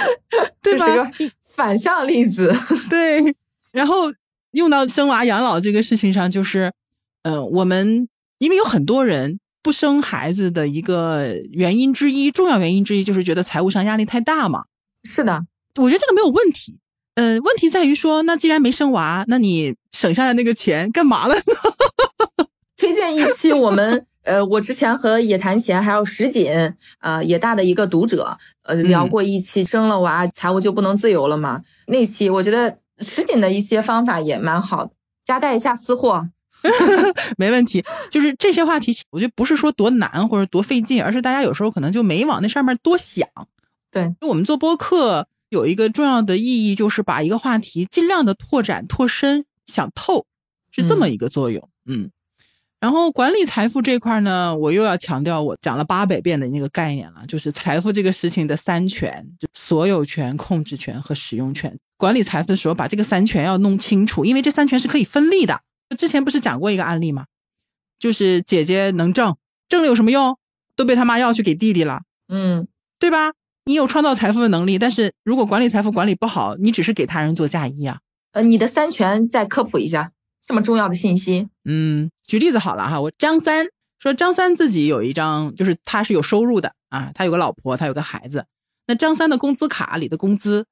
[0.62, 1.10] 对吧？
[1.54, 2.54] 反向例子，
[2.90, 3.34] 对。
[3.72, 4.12] 然后
[4.52, 6.72] 用到生娃养老这个事情上，就是，
[7.22, 14.64] 嗯，我们因为有很多人不生孩子的一个原因之一，重要原因之一就是觉得财务上压力太大嘛。
[15.04, 15.44] 是的，
[15.76, 16.78] 我觉得这个没有问题。
[17.16, 21.42] 呃，问题在于说，那既然没生娃，那你省下来那个钱干嘛了呢？
[22.76, 26.50] 推荐一期我们，呃，我之前和野谈钱还有石锦，
[27.00, 31.62] 呃，野大的一个读者，呃，聊过一期生了娃财务就不能自由了嘛。
[31.86, 34.90] 那期我觉得石锦的一些方法也蛮好的，
[35.24, 36.28] 夹带一下私货。
[37.36, 43.28] 没问题，就是这些话题，我觉得不是说多难或者多费劲，而是大家有时候可能就没往那上面多想。
[43.90, 50.26] 对，我们做播客有一个重要的意义，就是把一个话题尽量的拓展、拓深、想透，
[50.72, 51.68] 是这么一个作用。
[51.84, 52.10] 嗯，
[52.80, 61.76] 然后管理财富这块呢，我又要强调我讲了八百遍的那个概念了，就是财富这个事情的三权，就所有权、控制权和使用权。
[61.96, 65.60] 管理财富的时候，把这个三权要弄清楚，因为这三权是可以分立的。
[65.96, 67.24] 之前不是讲过一个案例吗？
[67.98, 69.36] 就是姐姐能挣，
[69.68, 70.36] 挣了有什么用？
[70.76, 73.32] 都被他妈要去给弟弟了，嗯，对吧？
[73.64, 78.00] 你有创造财富的能力，但是如果管理财富管理不好，你只是给他人做嫁衣啊。
[78.32, 80.12] 呃，你的三权再科普一下，
[80.46, 81.48] 这么重要的信息。
[81.64, 83.66] 嗯，举例子好了哈，我张三
[83.98, 88.46] 说张三自己有一张，就是他是有收入的啊，他有个老婆，他有个孩子。
[88.86, 90.64] 那张三的工资卡里的工资。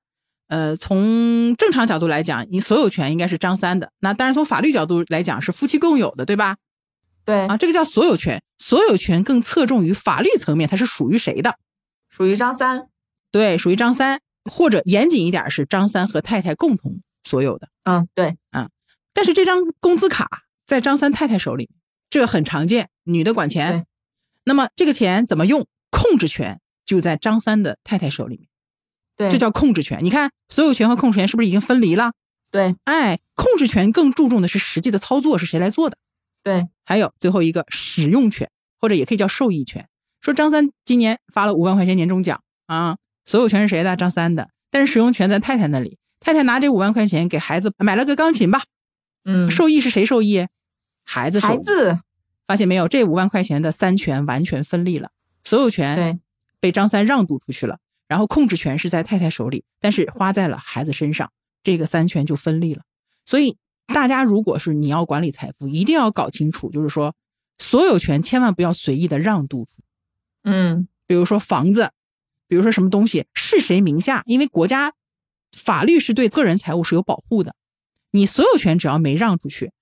[0.49, 3.91] 呃，从正常角度来讲，你所有权应该是张三的。
[4.01, 6.57] 那当然，从法律角度来讲是夫妻共有的，对吧？
[7.25, 8.43] 对啊，这个叫所有权。
[8.59, 11.57] 所有权更侧重于法律层面，它是属于谁的？
[12.11, 12.89] 属于张三。
[13.33, 17.69] 对，属于张三，或者严谨一点是张三和太太共同所有的。
[17.85, 18.69] 嗯，对，嗯。
[19.15, 20.29] 但是这张工资卡
[20.67, 21.71] 在张三太太手里，
[22.11, 23.87] 这个很常见，女的管钱。
[24.45, 25.67] 那么这个钱怎么用？
[25.91, 28.49] 控制权就在张三的太太手里面。
[29.17, 30.01] 对，这叫控制权。
[30.03, 32.13] 你看，所有权和控制权是不是已经分离了？
[32.51, 35.97] 对，哎，控制权更注重的是实际的操作是谁来做的。
[36.43, 38.51] 对，还有最后一个使用权，
[38.81, 39.89] 或者也可以叫受益权。
[40.21, 43.97] 说张三今年发了五万块钱年终奖啊，所有权是谁的？
[43.97, 45.97] 张三的，但是使用权在太太那里。
[46.19, 48.63] 太太拿这五万块钱给孩子买了个钢琴吧，
[49.25, 50.47] 嗯，受益是谁受益？
[51.05, 51.41] 孩子。
[51.41, 51.99] 孩子，
[52.47, 52.89] 发现没有？
[52.89, 55.11] 这五万块钱的三权完全分立了，
[55.43, 56.21] 所有权对
[56.61, 57.79] 被张三让渡出去了。
[58.07, 61.33] 然后控制权是在太太手里，但是花在了孩子身上，
[61.63, 62.83] 这个三权就分立了。
[63.25, 63.57] 所以
[63.87, 67.15] 大家如果是你要管理财富，一定要搞清楚，就是说
[67.59, 69.67] 所有权千万不要随意的让渡。
[70.43, 71.91] 嗯，比如说房子，
[72.47, 74.93] 比如说什么东西是谁名下，因为国家
[75.57, 77.57] 法律是对个人财务是有保护的，
[78.15, 79.73] 你所有权只要没让出去，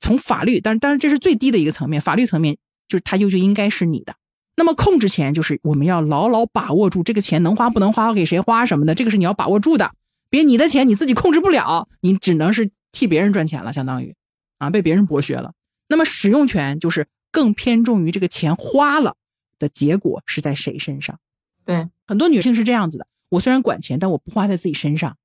[0.00, 4.14] 从法律，但当然这是最低的一个层面，法律层面就是它就就应该是你的。
[4.54, 9.90] 那么控制钱就是我们要牢牢把握住这个钱能花不能花给谁花什么的，这个是你要把握住的。
[10.28, 14.14] 别你的钱你自己控制不了，你只能是替别人赚钱了，相当于
[14.58, 15.54] 啊被别人剥削了。
[15.88, 19.16] 那么使用权就是更偏重于这个钱花了
[19.58, 21.18] 的结果是在谁身上。
[21.64, 25.16] 对，很多女性是这样子的，我虽然管钱，但我不花在自己身上。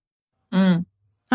[0.50, 0.86] 嗯，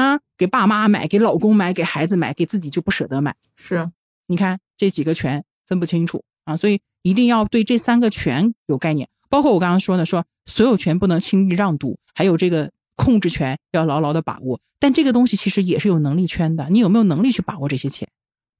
[0.01, 3.37] 啊，给爸妈买，给老公买，给孩子买，给自己就不舍得买。
[3.57, 3.91] 是，
[4.27, 6.81] 你看这几个权分不清楚啊，所以。
[7.03, 14.61] 一定要对这三个权有概念，包括我刚刚说的，说所有权不能轻易让渡，还有这个控制权要牢牢的把握。
[14.79, 18.07] 但这个东西其实也是有能力圈的，你有没有能力去把握这些钱，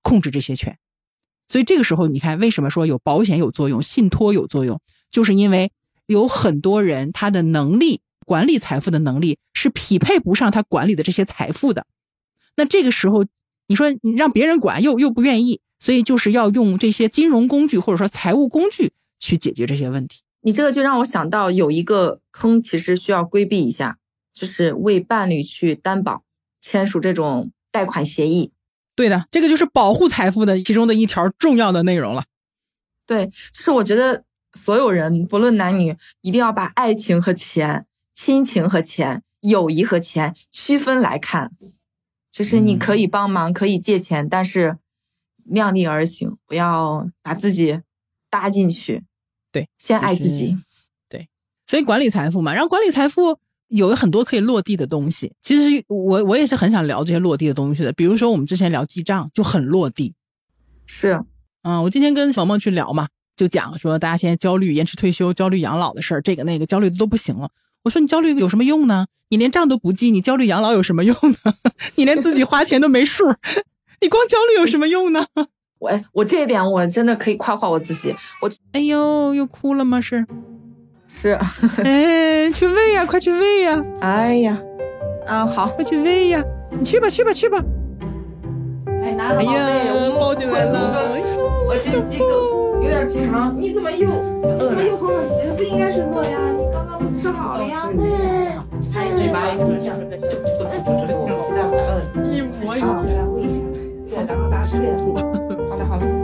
[0.01, 0.79] 控制这些权？
[1.49, 5.71] 所以这个时候，你看为什么说有保险有作用，信托有作用，就是因为
[6.07, 8.01] 有很多人他的能力
[8.31, 11.85] 管理财富的能力是匹配不上他管理的这些财富的。
[12.55, 13.25] 那这个时候，
[13.67, 15.61] 你说你让别人管，又又不愿意。
[15.81, 20.21] 所以就是要用这些金融工具或者说财务工具去解决这些问题。
[20.43, 23.99] 你这个就让我想到有一个坑，其实需要规避一下，
[24.33, 26.23] 就是为伴侣去担保
[26.61, 28.53] 签署这种贷款协议。
[28.95, 32.23] 对的，这个就是保护财富的其中的一条重要的内容了。
[33.07, 37.87] 对，就是我觉得所有人不论男女，一定要把爱情和钱、
[38.23, 41.53] 亲情和钱、友谊和钱区分来看。
[42.31, 44.79] 就是你可以帮忙，可以借钱，但是。
[45.47, 47.81] 量力而行，不要把自己
[48.29, 49.03] 搭进去。
[49.51, 50.57] 对，先爱自己。
[51.09, 51.29] 对，
[51.67, 53.37] 所以管理财富嘛，然后管理财富
[53.69, 55.33] 有很多可以落地的东西。
[55.43, 57.93] 其实我我也是很想聊这些落地的东西的。
[57.95, 60.15] 比如说我们之前聊记账就很落地。
[60.87, 61.21] 是，
[61.63, 67.51] 嗯，我今天跟小梦去聊嘛，就讲说大家现在焦虑延迟退休、焦虑养老的事儿，这个那个焦虑的都不行了。
[67.85, 69.07] 我说你焦虑有什么用呢？
[69.31, 71.53] 你连账都不记，你焦虑养老有什么用呢？
[71.97, 73.25] 你连自己花钱都没数。
[74.01, 75.27] 你光焦虑有什么用呢？
[75.79, 78.15] 我我这一点我真的可以夸夸我自己。
[78.43, 80.01] 我哎呦，又哭了吗？
[80.01, 80.27] 是
[81.09, 81.39] 是，
[81.83, 83.83] 哎，去喂呀，快去喂呀！
[84.01, 84.61] 哎呀，
[85.27, 86.45] 啊好，快去喂呀！
[86.79, 87.63] 你去吧，去吧，去吧。
[89.03, 91.13] 哎，拿了宝贝，抱进来了。
[91.67, 92.70] 我真激动。
[92.83, 94.09] 有点长，你怎么又
[94.57, 95.35] 怎么又哄好奇？
[95.57, 96.39] 不应该是饿呀？
[96.57, 97.89] 你刚刚不吃好了呀？
[99.17, 100.27] 嘴巴里是像这个，鸡
[101.55, 103.05] 蛋白饿，一模一样。
[103.07, 103.45] 来喂一
[104.05, 104.97] 下，再然后大家睡了。
[105.71, 106.20] 好的好的。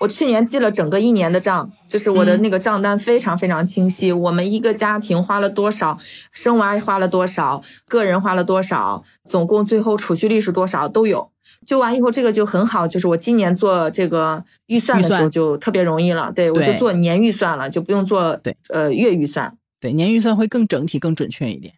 [0.00, 4.12] 我去年记了整个一年的账，就是我的那个账单非常非常清晰。
[4.12, 5.96] 我们一个家庭花了多少，
[6.32, 11.30] 生娃花了多少，个人花了多少，总共最后储蓄率是多少都有。
[11.64, 16.30] 就完以后，这个就很好，就是我今年做这个预算的时候就特别容易了。
[16.32, 19.56] 对我就做年预算了，就不用做对呃月预算。
[19.80, 21.72] 对年预算会更整体、更准确一点。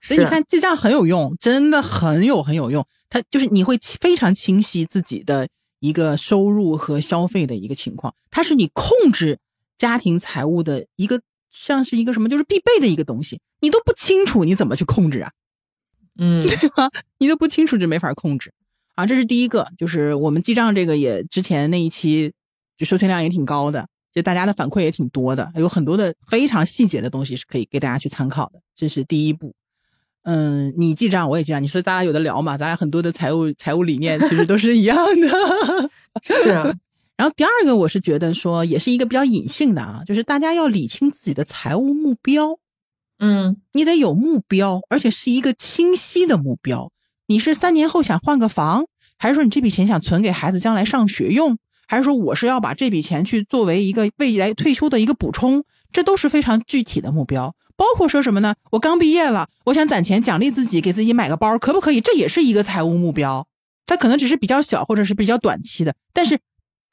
[0.00, 2.84] 所以你看，记账很有用，真的很有很有用。
[3.08, 5.46] 它就是你会非常清晰自己的
[5.80, 9.38] 一个收入和消费的一个情况，它是你控制
[9.76, 13.40] 家庭财务的一个像是一个什么，就是必备的一个东西。
[13.60, 15.32] 你都不清楚，你怎么去控制啊？
[16.18, 16.90] 嗯，对吧？
[17.18, 18.52] 你都不清楚，就没法控制
[18.94, 19.06] 啊。
[19.06, 22.32] 这是第一个，就是我们记账这个也之前那一期
[22.76, 28.60] 就收听量也挺高的，就大家的反馈也挺多的，有很多的非常细节的东西是可以给大家去参考的。
[28.74, 29.54] 这是第一步。
[30.22, 35.28] 嗯，你记账，我也记账，你说咱俩有的聊嘛，咱俩很多的财务财务理念其实都是一样的。
[36.22, 36.76] 是。
[37.16, 42.58] 然后第二个，我是觉得说，也是一个比较隐性的啊，就是大家要理清自己的财务目标。
[43.18, 46.90] 嗯，你得有目标，而且是一个清晰的目标。
[47.26, 48.86] 你是三年后想换个房，
[49.18, 55.64] 还是说你这笔钱想存给孩子将来上学用，还是说我是要把这笔钱去作为一个未来退休的一个补充？
[55.92, 57.54] 这都是非常具体的目标。
[57.76, 58.54] 包括说什么呢？
[58.70, 62.00] 我刚毕业了，我想攒钱奖励自己，给自己买个包，可不可以？
[62.00, 63.46] 这也是一个财务目标。
[63.86, 66.38] 它可能只是比较小，或者是比较短期的，但是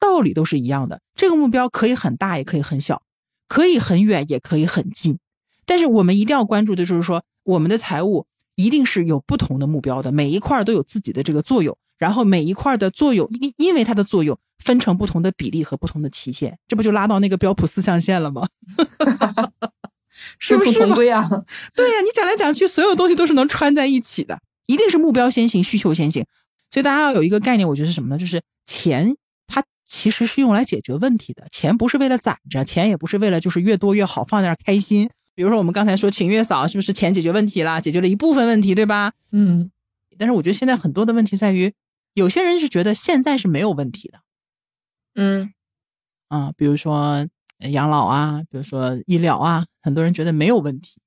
[0.00, 1.00] 道理都是一样的。
[1.14, 3.02] 这个目标可以很大，也可以很小，
[3.46, 5.18] 可以很远，也可以很近。
[5.66, 18.46] 但是我们一定要关注的就是说，我们的财务一定是有不同的目标的，每一块都有自己的这个作用，然后每一块的作用因因为它的作用分成不同的比例和不同的期限，这不就拉到那个标普四象限了吗？
[20.38, 21.28] 是不殊是嘛途同归啊。
[21.74, 26.24] 对呀、你讲来讲去，所有东西都是能穿在一起的，一定是目标先行，需求先行。
[26.70, 28.18] 所以大家要有一个概念，我觉得是什么呢？
[28.18, 29.14] 就是钱
[29.46, 35.08] 它其实是用来解决问题的，钱不是为了攒着，钱也不是为了就是越多越好放在那儿开心。
[35.34, 37.80] 比如说我们刚才说请月嫂，是不是钱解决问题啦？
[37.80, 39.12] 解决了一部分问题，对吧？
[39.30, 39.70] 嗯，
[40.18, 41.72] 但是我觉得现在很多的问题在于，
[42.14, 44.18] 有些人是觉得现在是没有问题的
[45.20, 45.52] 嗯，
[46.28, 47.26] 啊，比如说
[47.58, 51.00] 呃养老啊，比如说医疗啊，很多人觉得没有问题，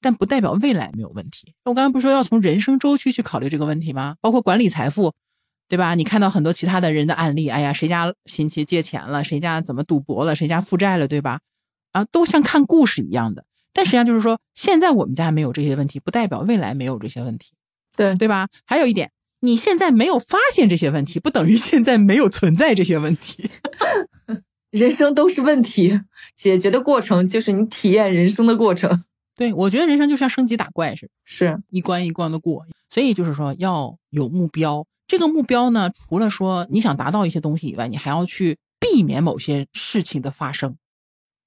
[0.00, 1.52] 但不代表未来没有问题。
[1.64, 4.14] 我刚才不是说要从人生周期去考虑这个问题吗？
[4.20, 5.12] 包括管理财富，
[5.68, 5.96] 对吧？
[5.96, 11.40] 你看到很多其他的人的案例，哎呀，谁家亲戚借钱了，谁家怎么赌博了，谁家负债了，对吧？
[11.90, 13.44] 啊，都像看故事一样的。
[13.72, 17.52] 但实际上就是说，现在我们家没有这些问题，不代表未来没有这些问题。
[17.96, 18.48] 对，对吧？
[18.64, 19.10] 还有一点，
[19.40, 23.50] 你现在没有发现这些问题，不等于现在没有存在这些问题。
[24.70, 26.00] 人生都是问题，
[26.36, 29.04] 解决的过程就是你体验人生的过程。
[29.34, 32.64] 对我觉得人生就像升级打怪似的，是，一关一关的过。
[32.88, 40.76] 所以就是说要有目标，这个目标呢，除了说你想达到一些东西以外，你还要去避免某些事情的发生，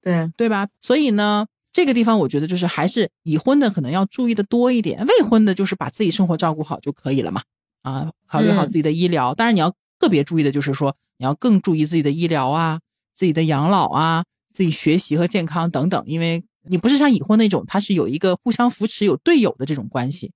[0.02, 0.66] 对，对吧？
[0.80, 7.42] 所以呢，这个地方我觉得就是还是已婚的可能要注意的多一点，未婚的就是把自己生活照顾好就可以了嘛。
[7.84, 12.80] 啊，考虑好嗯自己的医疗，当然你要特别注意的就是说，你要更注意自己的医疗啊，
[13.14, 20.32] 自己的养老啊，自己学习和健康等等，因为你不是像已婚那种，它是有一个互相扶持、有队友的这种关系。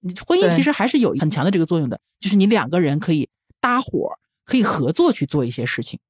[0.00, 3.28] 你婚姻其实还是有很强的这个作用的，就是你两个人可以
[3.60, 6.00] 搭伙，可以合作去做一些事情。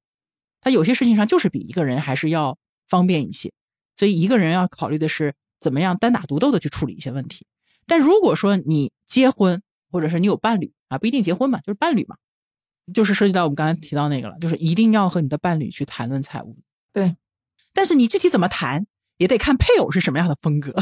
[0.62, 2.56] 他有些事情上就是比一个人还是要
[2.88, 3.52] 方便一些，
[3.96, 7.46] 所以一个人要考虑的是怎么样单打独斗的去处理一些问题。
[7.86, 9.60] 但如果说你结婚，
[9.90, 12.16] 或者是你有伴侣啊，不一定结婚嘛，就是伴侣嘛，
[12.94, 16.56] 就是涉及到我们刚才提到那个了，就是一定要和你的伴侣去谈论财务。
[16.92, 17.16] 对，
[17.72, 18.86] 但是你具体怎么谈，
[19.18, 20.74] 也得看配偶是什么样的风格。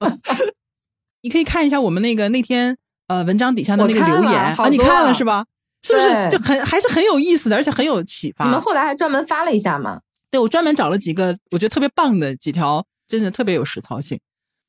[1.22, 5.46] 你可以看一下我们那个那天呃文章底下的那个留言啊，你看了是吧？
[5.82, 8.44] 是不是就很还是很有意思的，而且很有启发？
[8.44, 10.00] 你们后来还专门发了一下嘛？
[10.30, 14.18] 对我专门找了几个我觉得特别棒的几条，真的特别有实操性。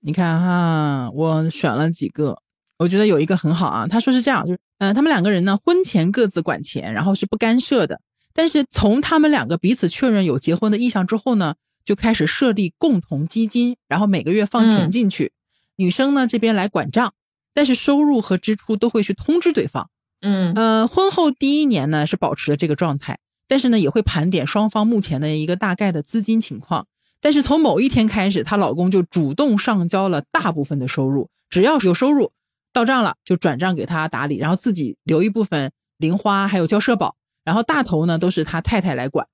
[0.01, 2.41] 你看哈，我选了几个，
[2.77, 3.87] 我觉得有一个很好啊。
[3.87, 8.01] 他说是这样，就是呃，他们两个人呢婚前各自管钱，然后是不干涉的。
[8.33, 11.55] 但是从他们两个彼此确认有结婚的意向之后呢，
[11.85, 15.31] 就开始设立共同基金，然后每个月放钱嗯进去。
[15.75, 17.13] 女生呢这边来管账，
[17.53, 19.89] 但是收入和支出都会去通知对方。
[20.21, 26.87] 嗯呃，婚后第一年呢是保持了这个状态，但是呢也会盘点双方目前的一个大概的资金情况。
[27.21, 32.31] 但是从某一天开始，她老公就主动上交了大部分的收入，只要有收入
[32.73, 37.15] 到账了，就转账给他打理，然后自己留一部分零花，还有交社保，
[37.45, 39.27] 然后大头呢都是他太太来管。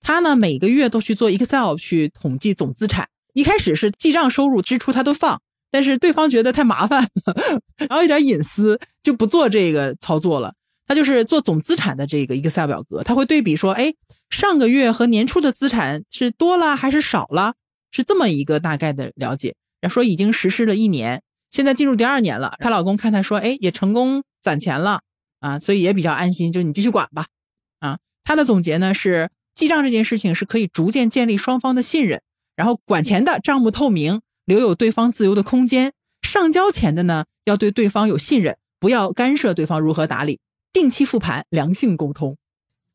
[0.00, 10.54] 他呢每个月都去做 Excel 去统计总资产，一开始是记账收入支出他都放，但是对方觉得太麻烦了，然后有点隐私，就不做这个操作了。
[10.86, 13.94] 他就是做总资产的这个 Excel 表格，他会对比说，哎，
[14.28, 17.54] 上个月和年初的资产是多了还是少了，
[17.90, 19.54] 是这么一个大概的了解。
[19.80, 21.22] 然后说已经实施了一年，
[21.54, 22.56] 现在进入第二年了。
[22.58, 25.02] 她老公看她说，哎，也成功攒钱了
[25.38, 27.26] 啊，所以也比较安心，就你继续管吧。
[27.78, 32.20] 啊，她的总结呢是，记账这件事情是可以逐渐建立双方的信任，
[32.56, 35.92] 然后管钱的账目透明，留有对方自由的空间。
[36.22, 40.40] 上交钱的呢，要对对方有信任，不要干涉对方如何打理。
[40.72, 42.36] 定期复盘，良性沟通，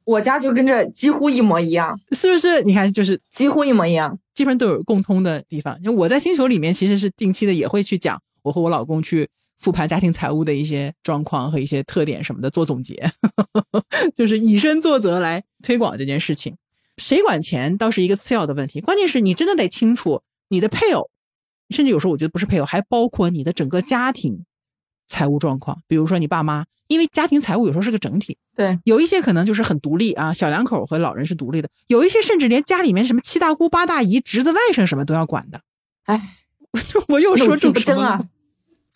[0.04, 2.62] 我家就跟这几乎一模一样，是不是？
[2.64, 5.80] 你看，就是几乎一模一样，基本都有共通的地方。
[5.82, 9.30] 因为我在星球里面其实是定期的，也会去讲我和我老公去
[9.60, 13.12] 复盘家庭财务的一些状况和一些特点什么的，做总结，
[14.16, 16.56] 就是以身作则来推广这件事情。
[16.98, 21.10] 谁管钱倒是一个次要的问题，关键是你真的得清楚你的配偶，
[21.70, 24.46] 甚至有时候我觉得不是配偶，还包括你的整个家庭
[25.08, 26.66] 财务状况，比如说你爸妈。
[26.90, 35.62] 因为家庭财务有时候是个整体，对，有一些可能就是很独立啊，小两口和老人是独立的，有一些甚至连家里面什么七大姑八大姨、侄子外甥什么都要管的。
[36.06, 36.20] 哎，
[37.10, 38.26] 我又说这不争啊，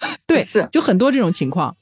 [0.27, 1.75] 对，是就很多这种情况。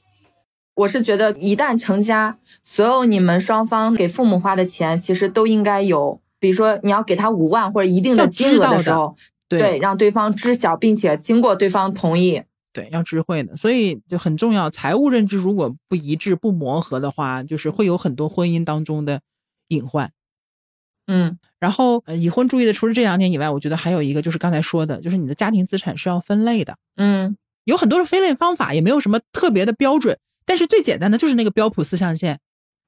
[0.74, 9.14] 我是觉得一旦成家，所有你们双方给父母花的钱，其实都应该有，比如说你要给他五万或者一定的金额的时候，
[9.48, 12.42] 对，让对方知晓，并且经过对方同意。
[12.72, 14.70] 对，要知会的，所以就很重要。
[14.70, 19.20] 财务认知如果不一致、不磨合的话，就是会有很多婚姻当中的
[19.68, 20.10] 隐患。
[21.06, 26.76] 嗯，然后已婚注意的，除了这两点以外，我觉得还有一个就是刚才说的，就是你的家庭资产是要分类的。
[26.96, 32.38] 嗯，有很多的分类方法，也没有什么特别的标准，但是最简单的就是那个标普四象限。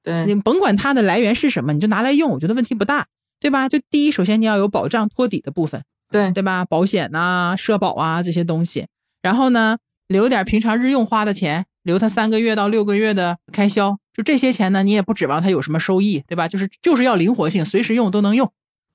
[0.03, 3.07] 对，你甭管它的来源是什么，你就拿来用，我觉得问题不大，
[3.39, 3.67] 对吧？
[3.67, 6.63] 就第一，首先你要有保障托底的部分，对对吧？
[6.65, 8.87] 保险呐、社保啊这些东西。
[9.21, 16.47] 然后呢，留点平常日用花的钱，留他三个月到六个月的开销，就这些钱呢，你也不指望它有什么收益，对吧？
[16.47, 18.51] 就是就是要灵活性，随时用都能用。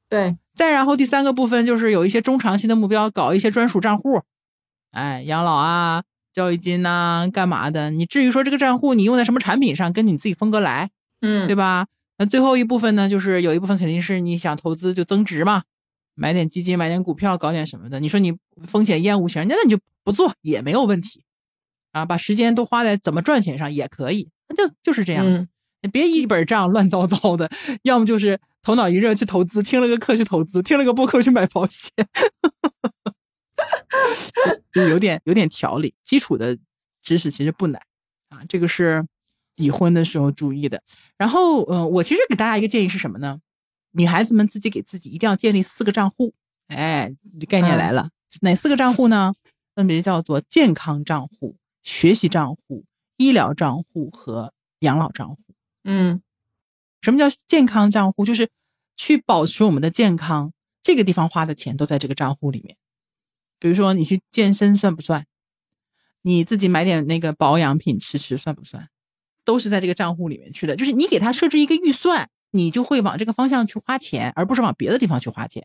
[0.09, 4.23] 对，再然后第三个部分就是有一些中长期的目标，搞一些专属账户，
[4.91, 7.91] 哎，养老啊、教育金呐、干嘛的？
[7.91, 11.87] 你至于说这个账户你用在什么产品上，跟你自己风格来，嗯，对吧？
[12.19, 15.63] 那最后一部分呢，就是有一部分肯定是你想投资就增值嘛。
[16.15, 17.99] 买点基金，买点股票，搞点什么的。
[17.99, 18.37] 你说你
[18.67, 21.23] 风险厌恶型，那那你就不做也没有问题，
[21.93, 25.49] 啊，把时间都花在怎么赚钱上也可以，那就就是这样。
[25.83, 27.51] 你别一本账乱糟糟的，
[27.85, 31.91] 要么就是头脑一热去投资，听了个课去投资，听了个播客去买保险，
[34.73, 35.95] 就有点有点条理。
[36.03, 36.57] 基础的
[37.03, 37.81] 知识其实不难
[38.29, 39.07] 啊，这个是
[39.57, 40.83] 已婚的时候注意的。
[41.17, 43.41] 然后，嗯，我其实给大家一个建议是什么呢？
[43.93, 46.33] 女孩子们自己给自己一定要建立四个账户，
[46.69, 47.13] 哎，
[47.49, 48.11] 概念来了，
[48.43, 49.33] 哪四个账户呢？
[49.75, 52.85] 分别叫做健康账户、学习账户、
[53.17, 55.37] 医疗账户和养老账户。
[55.85, 56.21] 嗯，
[57.01, 58.25] 什么叫健康账户？
[58.25, 58.51] 就是
[58.97, 60.53] 去保持我们的健康，
[60.83, 62.77] 这个地方花的钱都在这个账户里面。
[63.61, 65.25] 比如说你去健身算不算？
[66.23, 68.89] 你自己买点那个保养品吃吃算不算？
[69.45, 70.75] 都是在这个账户里面去的。
[70.75, 72.29] 就是你给他设置一个预算。
[72.53, 75.65] 你就会往这个方向去花钱，而不是往别的地方去花钱，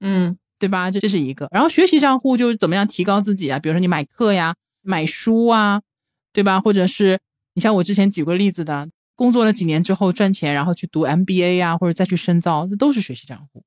[0.00, 0.90] 嗯，对吧？
[0.90, 1.46] 这这是一个。
[1.50, 3.58] 然后学习账户就是怎么样提高自己啊？
[3.58, 5.82] 比如说你买课呀、买书啊，
[6.32, 6.58] 对吧？
[6.62, 7.20] 或者是
[7.52, 13.62] 你像我之前举过例子的，工作了几年之后赚钱，然后去读 MBA 呀，或者再去深造，这都是学习账户。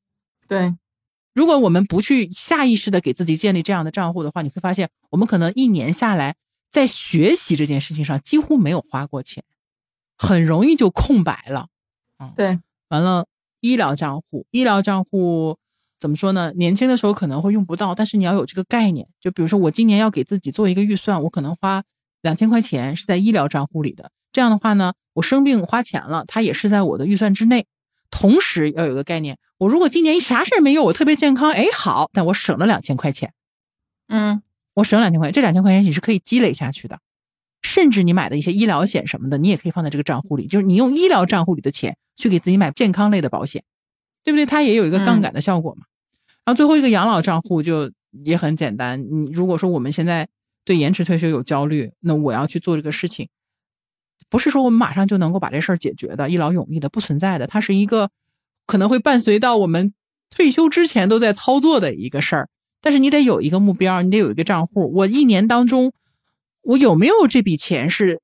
[0.48, 0.74] 对，
[1.38, 6.36] 如果我们不去下意识的给自己建立这样的账户的话，你会发现我们可能一年下来
[6.72, 9.44] 在学习这件事情上几乎没有花过钱，
[10.18, 11.68] 很容易就空白了。
[12.36, 12.58] 对，
[12.90, 13.28] 完了，
[13.60, 15.60] 医疗账户，医疗账户
[16.00, 16.52] 怎么说呢？
[16.56, 19.08] 年轻的时候可能会用不到，但是你要有这个概念。
[19.22, 21.84] 就比如说，我今年要给自己做一个预算，我可能花
[22.24, 24.10] 两千块钱是在医疗账户里的。
[24.32, 27.68] 这样的话呢，我生病花钱了，它也是在我的预算之内。
[28.10, 33.34] 同时要有个概念，我如果今年啥事儿没有，我特别健康，哎，好，但我省了两千块钱。
[34.08, 34.42] 嗯，
[34.76, 37.00] 我省两千块钱，这两千块钱你是可以积累下去的。
[37.64, 43.64] 甚至你买的一些医疗险什么的，你也可以放在这个账户里，就是你用医疗账户里的钱去给自己买健康类的保险，
[44.24, 44.46] 对不对？
[44.46, 45.86] 它也有一个杠杆的效果嘛。
[46.46, 47.92] 然后最后一个养老账户就
[48.24, 50.30] 也很简单，你如果说我们现在
[50.64, 53.28] 对延迟退休有焦虑，那我要去做这个事情，
[54.30, 58.10] 不是说我们马上就能够把这事儿解决的，一劳永逸的不存在的，它是一个
[58.66, 59.94] 可能会伴随到我们
[60.30, 62.50] 退休之前都在操作的一个事儿。
[62.82, 64.94] 但是你得有一个目标，你得有一个账户。
[64.94, 65.92] 我一年当中，
[66.62, 68.22] 我有没有这笔钱是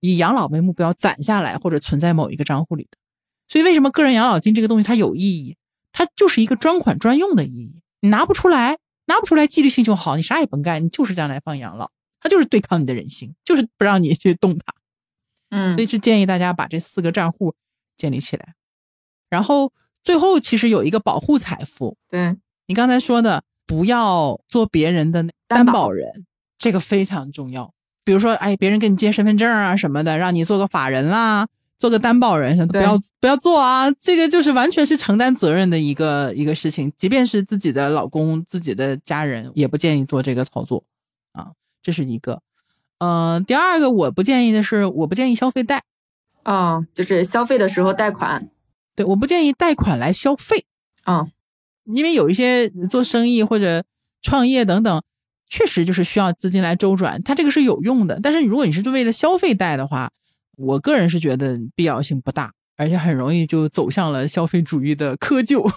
[0.00, 2.98] 以养老为目标攒下来，或者存在某一个账户里的？
[3.48, 5.56] 所以为什么个人养老金这个东西它有意义？
[5.92, 7.80] 它就是一个专款专用的意义。
[8.00, 11.90] 你拿不出来，拿不出来，纪律性就好，你啥也甭干，你就是将来放养老。
[12.20, 14.74] 它就是对抗你的人性，就是不让你去动它。
[15.50, 17.54] 嗯，所以是建议大家把这四个账户
[17.96, 18.54] 建立起来。
[19.28, 19.72] 然后
[20.02, 22.36] 最后其实有一个保护财富，对
[22.66, 23.44] 你刚才说的。
[23.68, 26.24] 不要做别人的担保人，
[26.56, 27.74] 这个非常重要。
[28.04, 33.90] 比如说，哎，别人给你借身份证啊什么的，让你做个法人啦，做个担保人，不要不要做啊！
[33.90, 36.92] 这个就是完全是承担责任的一个一个事情。
[36.96, 40.84] 即便是自己的老公、自己的家人，也不建议做这个操作
[41.32, 41.50] 啊。
[41.82, 42.40] 这是一个。
[42.98, 45.82] 嗯，第二个我不建议的是，我不建议消费贷。
[46.44, 48.50] 哦，就是消费的时候贷款。
[48.94, 50.64] 对，我不建议贷款来消费。
[51.04, 51.28] 啊。
[51.84, 53.84] 因为有一些做生意或者
[54.20, 55.02] 创业等等，
[55.46, 58.18] 确实就是需要资金来周转，它这个是有用的。
[58.20, 60.10] 但是如果你是为了消费贷的话，
[60.56, 65.70] 我个人是觉得必要性不大，而且很容易就走向了消费主义的窠臼。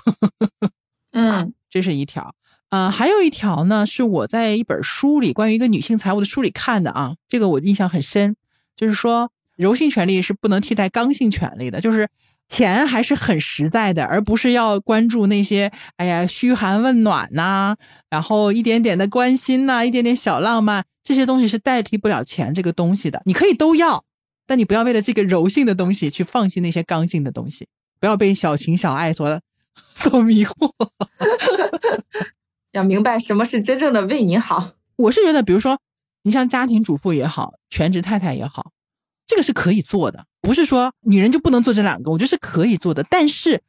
[1.14, 2.34] 嗯，这是一条。
[2.70, 8.36] 呃，还有一条呢，是我在一本书里关于一个女性财务的书里看的啊，这个我印象很深，
[8.76, 12.08] 就是说柔性权利是不能替代刚性权利的，就是。
[12.52, 17.76] 钱还是很实在的，而不是要关注那些哎呀嘘寒问暖呐，
[18.10, 23.22] 然后一点点的关心呐，一点点小浪漫，这些东西是代替不了钱这个东西的。
[23.26, 24.04] 你可以都要，
[24.48, 27.68] 但你不要为了这个柔性的东西去放弃那些刚性的东西，
[28.00, 29.40] 不要被小情小爱所
[29.94, 30.72] 所迷惑。
[32.72, 34.72] 要明白什么是真正的为你好。
[34.96, 35.80] 我是觉得，比如说
[36.24, 38.72] 你像家庭主妇也好，全职太太也好。
[39.26, 43.04] 这个是可以做的，不是说女人就不能做这两个，我觉得是可以做的。
[43.10, 43.62] 但是，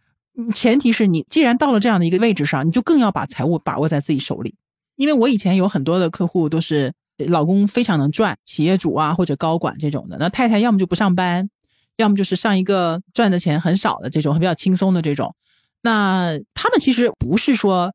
[0.55, 4.55] 前提是你既然到了这样的一个位置上，你就更要把财务把握在自己手里。
[4.97, 6.93] 因为我以前有很多的客户都是
[7.29, 11.51] 老公非常能赚，企业主啊或者高管这种的，那太太要么就不上班，
[11.99, 15.35] 要么就是上一个赚的钱很少的这种比较轻松的这种。
[15.83, 17.93] 那他们其实不是说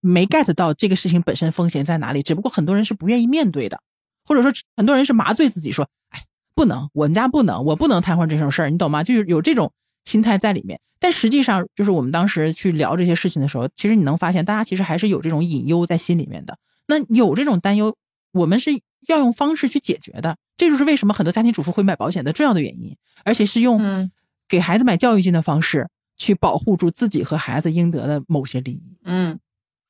[0.00, 3.80] 没 get 到这个事情本身风险在哪里，只不过很多人是不愿意面对的，
[4.24, 6.24] 或者说很多人是麻醉自己说，哎。
[6.52, 9.02] 不能，我们家不能，我不能瘫痪这种事儿，你懂吗？
[9.02, 9.72] 就是有这种
[10.04, 10.78] 心态在里面。
[10.98, 16.58] 但实际上，就是我们当时去聊这些事情的时候，其实你能发现，大家其实还是有这种隐忧在心里面的。
[16.86, 17.96] 那有这种担忧，
[18.32, 18.72] 我们是
[19.06, 20.36] 要用方式去解决的。
[20.58, 22.94] 这就是为什么很多家庭主妇会买保险的重要的原因，
[23.24, 24.10] 而且是用
[24.46, 25.88] 给孩子买教育金的方式
[26.18, 28.98] 去保护住自己和孩子应得的某些利益。
[29.04, 29.38] 嗯，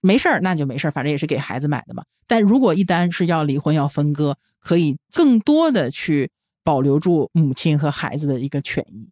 [0.01, 2.05] 没事儿，那就没事儿，反正也是给孩子买的嘛。
[2.27, 6.31] 但如果一旦是要离婚要分割，可以更多的去。
[6.63, 9.09] 保留住母亲和孩子的一个权益，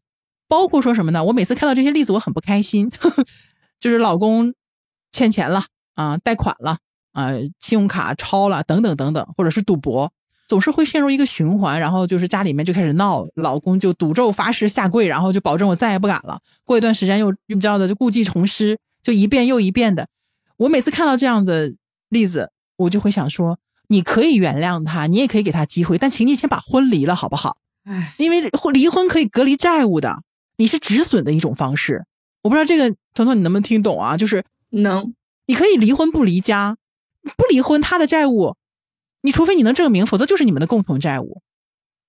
[0.48, 1.24] 包括说什么呢？
[1.24, 2.88] 我每次看到这些例子，我很不开心，
[3.80, 4.52] 就是老公
[5.10, 5.64] 欠钱了
[5.94, 6.76] 啊，贷款了
[7.12, 10.12] 啊，信用卡超了等等等等，或者是赌博，
[10.46, 16.38] 总是会陷入一个循环，然后就是家里面就开始闹，老公就赌咒发誓下跪，然后就保证我再也不敢了。
[16.64, 20.06] 过一段时间又你知道的，就故技重施，就一遍又一遍的。
[20.58, 21.74] 我每次看到这样的
[22.10, 23.58] 例子，我就会想说。
[23.90, 27.56] 你可以原谅他，你也可以给他机会，但请你先把婚离了，好不好？
[27.84, 30.22] 哎，因为离婚可以隔离债务的，
[30.58, 32.04] 你是止损的一种方式。
[32.42, 34.18] 我不知道这个彤彤你能不能听懂啊？
[34.18, 35.14] 就是能，
[35.46, 36.76] 你可以离婚不离家，
[37.22, 38.56] 不离婚他的债务，
[39.22, 41.40] 你除非你能证明，否则就是你们的共同债务。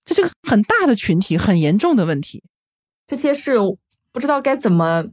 [0.04, 2.44] 这是个很大的群体，很严重的问题。
[3.08, 3.54] 这些事
[4.12, 5.06] 不知道该怎么，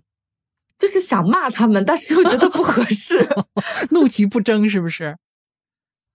[0.79, 3.29] 就是想骂他们，但是又觉得不合适，
[3.91, 5.16] 怒其不争，是不是？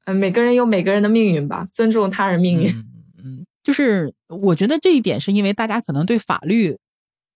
[0.06, 2.70] 嗯， 每个人有每个人的命运吧，尊重他人命运。
[3.24, 6.78] 嗯，就是我觉得这一点是因为大家可能对法律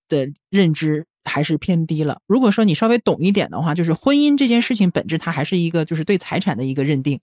[0.07, 2.19] 的认知还是偏低了。
[2.27, 7.19] 如果说你稍微懂一点的话，就是婚姻这件事情本质它还是一个就是对财产的一个认定，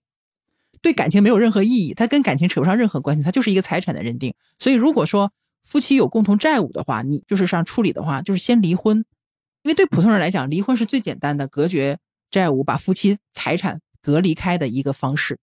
[0.80, 4.34] 对感情没有任何意义，它跟感情扯不上任何关系，它就是一个财产的认定。
[4.58, 5.32] 所以如果说
[5.64, 9.04] 夫妻有共同债务的话，你就是上处理的话，就是先离婚，
[9.62, 11.98] 因为对普通人来讲，离婚是最简单的隔绝
[12.30, 13.80] 债务，把夫妻财产。
[14.04, 15.38] 隔离开的一个方式，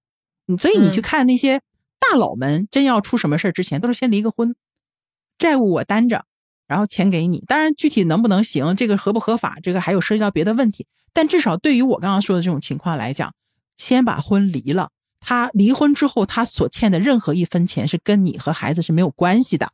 [0.46, 1.62] 你所以你去看那些
[1.98, 4.54] 大佬们，真要出什么事儿之前，都是先离个婚，
[5.38, 6.26] 债务我担着，
[6.68, 7.42] 然后钱给你。
[7.48, 10.88] 当然，具体能不能行，这个合不合法，这个还有涉及到别的问题。
[11.14, 13.34] 但至少对于我刚刚说的这种情况来讲，
[13.78, 14.92] 先把婚离了，
[15.22, 19.72] 他离婚之后，他所欠的任何一分钱是跟你和孩子是没有关系的。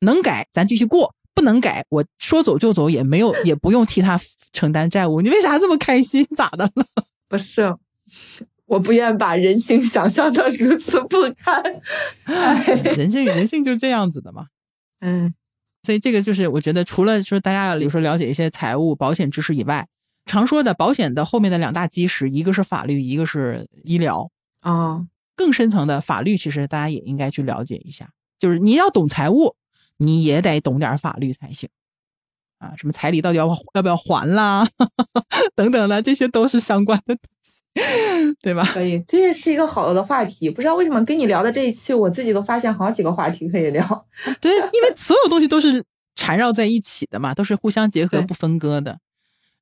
[0.00, 4.18] 能改咱继续过，不能改我说走就走，也没有 也不用替他
[4.52, 5.20] 承担债务。
[5.20, 6.26] 你为啥这么开心？
[6.34, 6.84] 咋的了？
[7.28, 7.76] 不是。
[8.64, 11.62] 我不愿把人性想象的如此不堪。
[12.96, 14.46] 人性，人性就这样子的嘛。
[15.00, 15.32] 嗯
[15.84, 19.86] 所以这个就是我觉得，除了说大家比如说了解一些财务保险知识以外，
[20.24, 24.28] 常说的保险的后面的两大基石，一个是法律，一个是医疗。
[24.62, 25.06] 哦，
[25.36, 28.10] 更深层的法律，其实大家也应该去了解一下。
[28.40, 29.54] 就是你要懂财务，
[29.98, 31.68] 你也得懂点法律才行。
[32.58, 34.66] 啊，什么彩礼到底要要不要还啦，
[35.54, 37.60] 等等的，这些都是相关的东西，
[38.40, 38.64] 对吧？
[38.72, 40.48] 可以，这也是一个好的话题。
[40.48, 44.06] 不知道为什么跟你聊的这一期，我自己都发现好几个话题可以聊。
[44.40, 45.84] 对，因为所有东西都是
[46.14, 48.98] 缠绕在一起的嘛，都是互相结合、不分割的。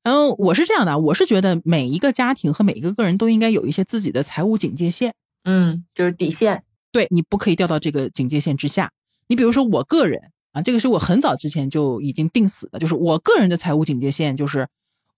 [0.04, 5.12] 然后我是这样的，我是觉得每一个家庭和每一个个人都应该有一些自己的财务警戒线。
[5.42, 6.62] 嗯，就是底线。
[6.92, 8.92] 对你不可以掉到这个警戒线之下。
[9.28, 14.68] 你比如说我个人啊，这个是我很早之前就已经定死的，就是我个人的财务警戒线就是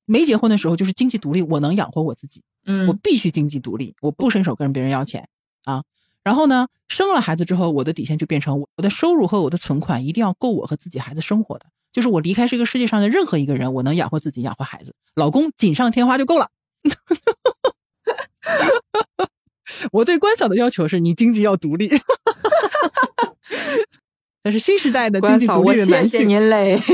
[0.04, 5.28] 没结婚的时候就是经济独立，我能养活我自己，嗯我必须经济独立，我不伸手跟别人要钱
[5.64, 5.84] 啊。
[6.22, 16.50] 然后呢，生了孩子之后，我的底线就变成我的收入和我的存款一定要够我和自己孩子生活的，就是我离开这个世界上的任何一个人，我能养活自己，养活孩子，老公锦上添花就够了。
[19.92, 21.88] 我对关嫂的要求是你经济要独立，
[24.44, 26.28] 那是新时代的经济独立的男性。
[26.28, 26.80] 您嘞。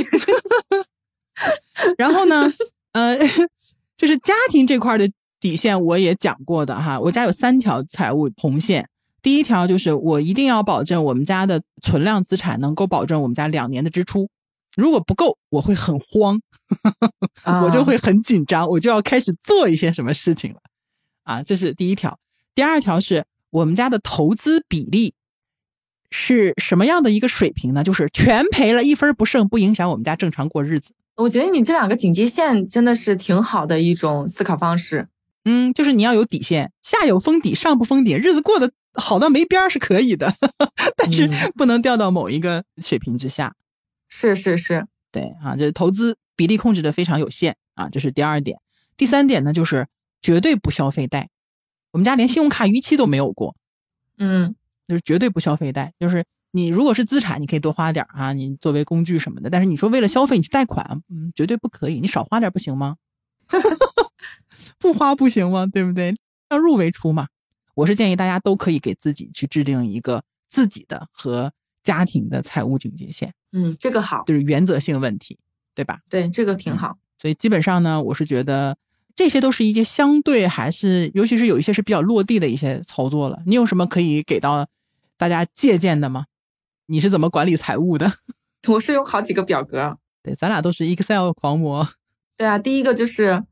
[1.99, 2.47] 然后呢，
[2.93, 3.19] 呃，
[3.97, 8.89] 就是家庭这块的底线我也讲过的哈，我家有三条财务红线。
[9.23, 14.29] 第一条就是我一定要保证我们家的存量资产能够保证我们家两年的支出，
[14.77, 16.41] 如果不够，我会很慌，
[17.63, 20.59] 我就会很紧张，我就要开始做一些什么事情了。
[21.25, 22.19] 啊，这是第一条。
[22.55, 25.15] 第二条是我们家的投资比例
[26.13, 27.83] 是什么样的一个水平呢？
[27.83, 30.93] 就是全赔了，一分不剩，不影响我们家正常过日子。
[31.17, 35.09] 我觉得你这两个警戒线真的是挺好的一种思考方式。
[35.45, 40.33] 嗯，就是你要有底线，下有封底，上不封顶，日子过得好到没边儿是可以的，
[40.97, 43.55] 但是嗯不能掉到某一个水平之下。
[44.09, 48.59] 是是是，对啊，就是投资比例控制的非常有限啊，这是第二点。
[48.97, 49.89] 第三点呢，就是
[50.21, 51.29] 绝对不消费贷。
[51.91, 53.57] 我们家连信用卡逾期都没有过，
[54.19, 54.55] 嗯
[54.93, 55.91] 就是绝对不消费贷。
[55.99, 59.49] 就是你如果是资产，你可以多花点儿啊，你作为工具什么的。
[59.49, 61.99] 但是你说为了消费你去贷款，嗯，绝对不可以。
[61.99, 62.97] 你少花点儿不行吗？
[64.79, 65.65] 不花不行吗？
[65.67, 66.15] 对不对？
[66.51, 67.29] 要入为出嘛。
[67.75, 71.51] 我是建议大家都可以给自己去制定一个自己的和
[71.83, 75.39] 家庭的财务警戒线，嗯，这个好，就是原则性问题，
[75.75, 76.01] 对吧？
[76.11, 76.99] 对，这个挺好。
[77.19, 78.77] 所以基本上呢，我是觉得
[79.15, 83.41] 这些都是一些相对还是，尤其是有一些是比较落地的一些操作了。
[83.47, 84.69] 你有什么可以给到
[85.23, 86.25] 大家借鉴的吗？
[86.87, 88.13] 你是怎么管理财务的？
[88.67, 89.97] 我是有好几个表格。
[90.21, 91.89] 对，咱俩都是 Excel 狂魔。
[92.37, 93.45] 对啊，第一个就是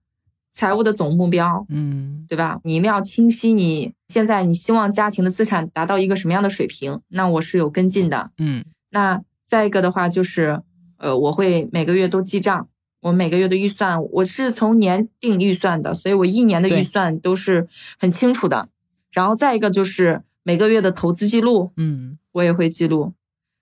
[0.52, 2.58] 财务的总目标，嗯对吧？
[2.64, 7.00] 你一定要清晰，你现在你希望家庭的资产达到一个什么样的水平？
[7.06, 8.32] 那我是有跟进的。
[8.38, 10.60] 嗯那再一个的话就是，
[10.96, 12.66] 呃，我会每个月都记账，
[13.02, 18.68] 我每个月的预算我是从年定预算的，所以我一年的预算都是很清楚的。
[19.12, 23.12] 然后再一个就是每个月的投资记录，嗯我也会记录。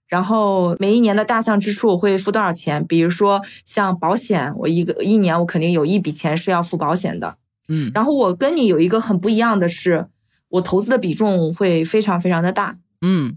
[0.09, 2.87] 然后每一年的大项支出我会付多少钱？
[2.87, 7.37] 比如说像保险，我一个一年我肯定有一笔钱是要付保险的。
[7.69, 10.07] 嗯然后我跟你有一个很不一样的是，
[10.49, 12.79] 我投资的比重会非常非常的大。
[13.03, 13.37] 嗯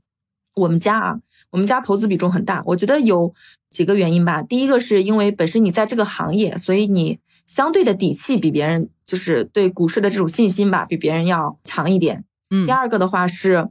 [0.55, 1.19] 我们家啊，
[1.51, 3.33] 我们家投资比重很大，我觉得有
[3.69, 4.41] 几个原因吧。
[4.41, 12.23] 第一个是因为本身你在这个行业，所以你相对的底气比别人，就是对股市的这种信心吧，比别人要强一点。
[12.51, 13.67] 嗯，第二个的话是，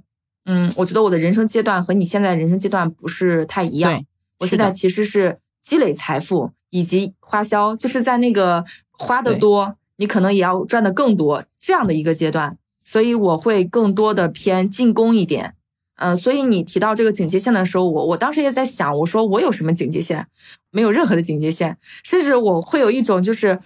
[0.46, 4.06] 嗯，我觉得我的人生阶段和你现在人生阶段不是太一样对。
[4.38, 15.54] 我现在其实是积累财富以及花销，就是在那个花的多，你可能也要赚的更多这样的一个阶段，所以我会更多的偏进攻一点。
[15.96, 20.26] 嗯、所以你提到这个警戒线的时候，我我当时也在想，我说我有什么警戒线？
[20.70, 23.60] 没有任何的警戒线，甚至我会有一种就是，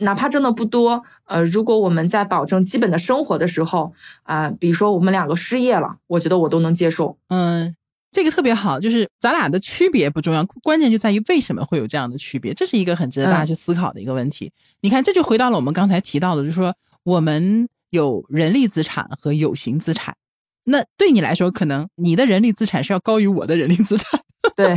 [0.00, 3.92] 哪怕挣的不多，呃，如果我们在保证基本的生活的时候，
[4.24, 7.16] 啊、比如说我们两个失业了，我觉得我都能接受。
[7.28, 7.74] 嗯，
[8.10, 14.50] 这个特别好，就是咱俩的区别不重要，关键就在于为什么会有这样的区别，这是一个很值得大家嗯去思考的一个问题。
[14.80, 16.74] 你看，这就回到了我们刚才提到的，就是说
[17.04, 20.16] 我们有人力资产和有形资产。
[20.64, 24.20] 那对你来说，可能你的人力资产是要高于我的人力资产，
[24.54, 24.76] 对，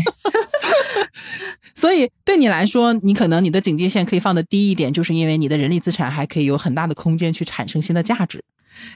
[1.76, 8.44] 所以对你来说，你可能你的警戒线可以放的低一点，就是因为你的人力资产还可以有很大的空间去产生新的价值。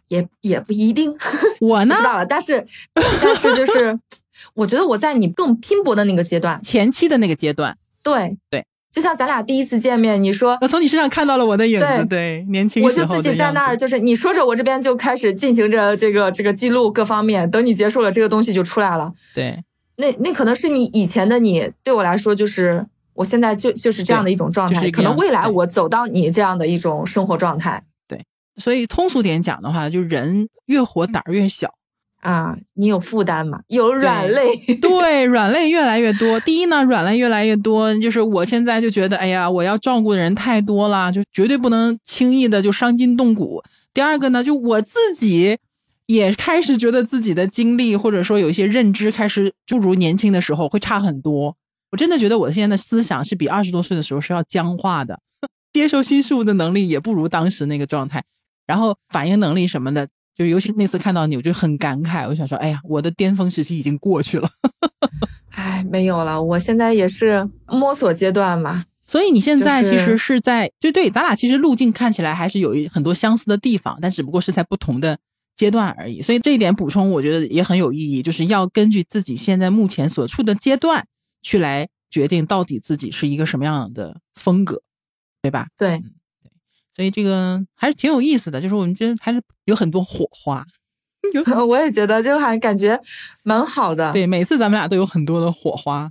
[0.07, 1.15] 也也不一定。
[1.61, 2.65] 我呢知，道了，但是
[2.95, 3.99] 但是就是，
[4.55, 19.13] 我觉得我在你更拼搏的那个阶段，前期的那个阶段，对对，就像咱俩第一次见面，你说我从你身上看到了我的影子，对对，年轻我就自己在那儿，就是你说着，我这边就开始进行着这个这个记录各方面，等你结束了，这个东西就出来了。
[19.35, 19.63] 对。
[19.97, 27.83] 那那可能是你以前的你，对我来说就是我现在就就是这样的一种状态，可能未来我走到你这样的一种生活状态。
[28.07, 28.23] 对，
[28.57, 31.73] 所以通俗点讲的话，就人越活胆儿越小。
[32.21, 33.61] 啊，你有负担嘛？
[33.67, 36.39] 有软肋，对，软肋越来越多。
[36.41, 43.63] 第一呢，软肋越来越多，就是我现在就觉得，哎呀，我要照顾的人太多了，就绝对不能轻易的就伤筋动骨。
[43.93, 45.57] 第二个呢，就我自己
[46.07, 51.55] 也开始觉得自己的经历或者说有一些认知开始不如年轻的时候会差很多。
[51.91, 55.19] 我真的觉得我现在的思想是比二十多岁的时候是要僵化的，
[55.71, 58.23] 接受新事物的能力也不如当时那个状态，
[58.65, 60.07] 然后反应能力什么的。
[60.35, 62.27] 就尤其那次看到你，我就很感慨。
[62.27, 64.47] 我想说，哎呀，我的巅峰时期已经过去了。
[65.49, 68.85] 哎，没有了，我现在也是摸索阶段嘛。
[69.01, 75.17] 所以你现在其实是在，就对，咱俩其实路径看起来还是有一很多相似的地方，但只不过是在不同的
[75.57, 76.21] 阶段而已。
[76.21, 81.05] 所以这一点补充，我觉得也很有意义，就是要根据自己现在目前所处的阶段
[81.41, 84.81] 去来决定到底自己是一个什么样的风格，
[85.41, 85.67] 对吧？
[85.77, 86.03] 对对。
[86.95, 90.65] 所以这个还是挺有意思的，就是我们觉得还是有很多火花。
[91.33, 92.97] 有， 我也觉得就还感觉
[93.43, 94.13] 蛮好的。
[94.13, 96.09] 对，每次咱们俩都有很多的火花。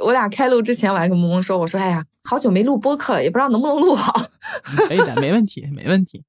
[0.00, 4.26] 我俩开录之前，我还跟萌萌说：“我说，哎呀，好久没录播客了，也不知道能不能录好。”
[4.88, 6.24] 可以的，没问题，没问题。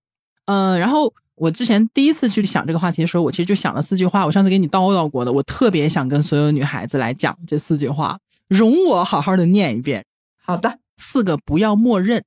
[0.45, 4.25] 嗯，然后我之前第一次去想这个话题的时候，我其实就想了四句话。
[4.25, 10.05] 我上次给你叨叨过的，我特别想跟所有女孩子来讲这四句话，容我好好的念一遍。
[10.37, 12.23] 好的，四个不要默认。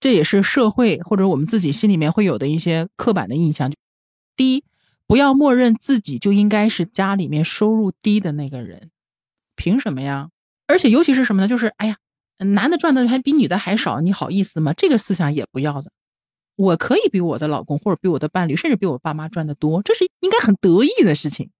[0.00, 3.72] 这也是社会或者我们自己心里面会有的一些刻板的印象。
[4.36, 4.64] 第一，
[5.06, 8.90] 不要默认自己就应该是家里面收入低的那个人，
[9.56, 10.28] 凭什么呀？
[10.66, 11.48] 而且尤其是什么呢？
[11.48, 11.96] 就是哎呀，
[12.38, 14.74] 男的赚的还比女的还少，你好意思吗？
[14.74, 15.90] 这个思想也不要的。
[16.56, 21.50] 我可以比我的老公或者比我的伴侣，甚至比我爸妈赚的多，这是应该很得意的事情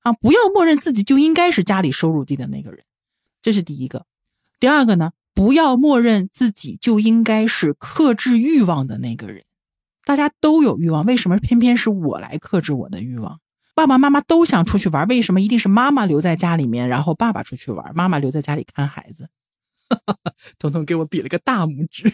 [0.00, 0.12] 啊！
[0.12, 2.84] 不要默认自己就应该是家里收入低的那个人，
[3.42, 4.06] 这是第一个。
[4.60, 5.12] 第二个呢？
[5.34, 9.44] 不要默认自己就应该是克制欲望的那个人，
[10.04, 13.40] 大家都有欲望，为什么偏偏是我来克制我的欲望？
[13.74, 19.28] 爸爸妈妈都想出去玩，为什么一定是妈妈留在家里面，然后爸爸出去玩，妈妈留在家里看孩子？
[20.58, 22.04] 彤彤给我比了个大拇指，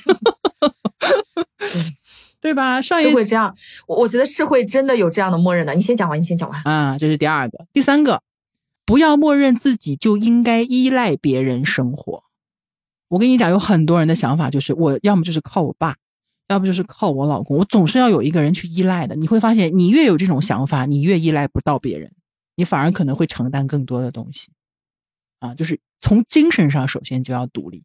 [2.41, 2.81] 对吧？
[2.81, 3.55] 上一会这样，
[3.87, 5.75] 我我觉得是会真的有这样的默认的。
[5.75, 6.97] 你先讲完，你先讲完啊。
[6.99, 8.23] 这是第二个，第三个，
[8.87, 12.25] 不要默认自己就应该依赖别人生活。
[13.09, 15.97] 我跟你讲，有很多人的想法就是，我要么就是靠我爸，
[16.49, 19.15] 要不就是靠我老公，我总是要有一个人去依赖的。
[19.17, 22.11] 你会发现，你越有这种想法，你越依赖不到别人，
[22.55, 24.51] 你反而可能会承担更多的东西。
[25.41, 27.83] 啊，就是从精神上首先就要独立。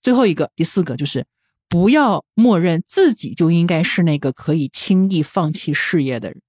[0.00, 1.26] 最后一个，第四个就是
[1.68, 6.40] 不要默认自己就应该是那个可以轻易放弃事业的人。